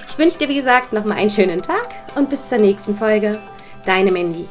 Ich 0.09 0.19
wünsche 0.19 0.39
dir, 0.39 0.49
wie 0.49 0.57
gesagt, 0.57 0.93
nochmal 0.93 1.19
einen 1.19 1.31
schönen 1.31 1.63
Tag 1.63 1.89
und 2.17 2.31
bis 2.31 2.49
zur 2.49 2.59
nächsten 2.59 2.97
Folge. 2.97 3.39
Deine 3.85 4.11
Mandy. 4.11 4.49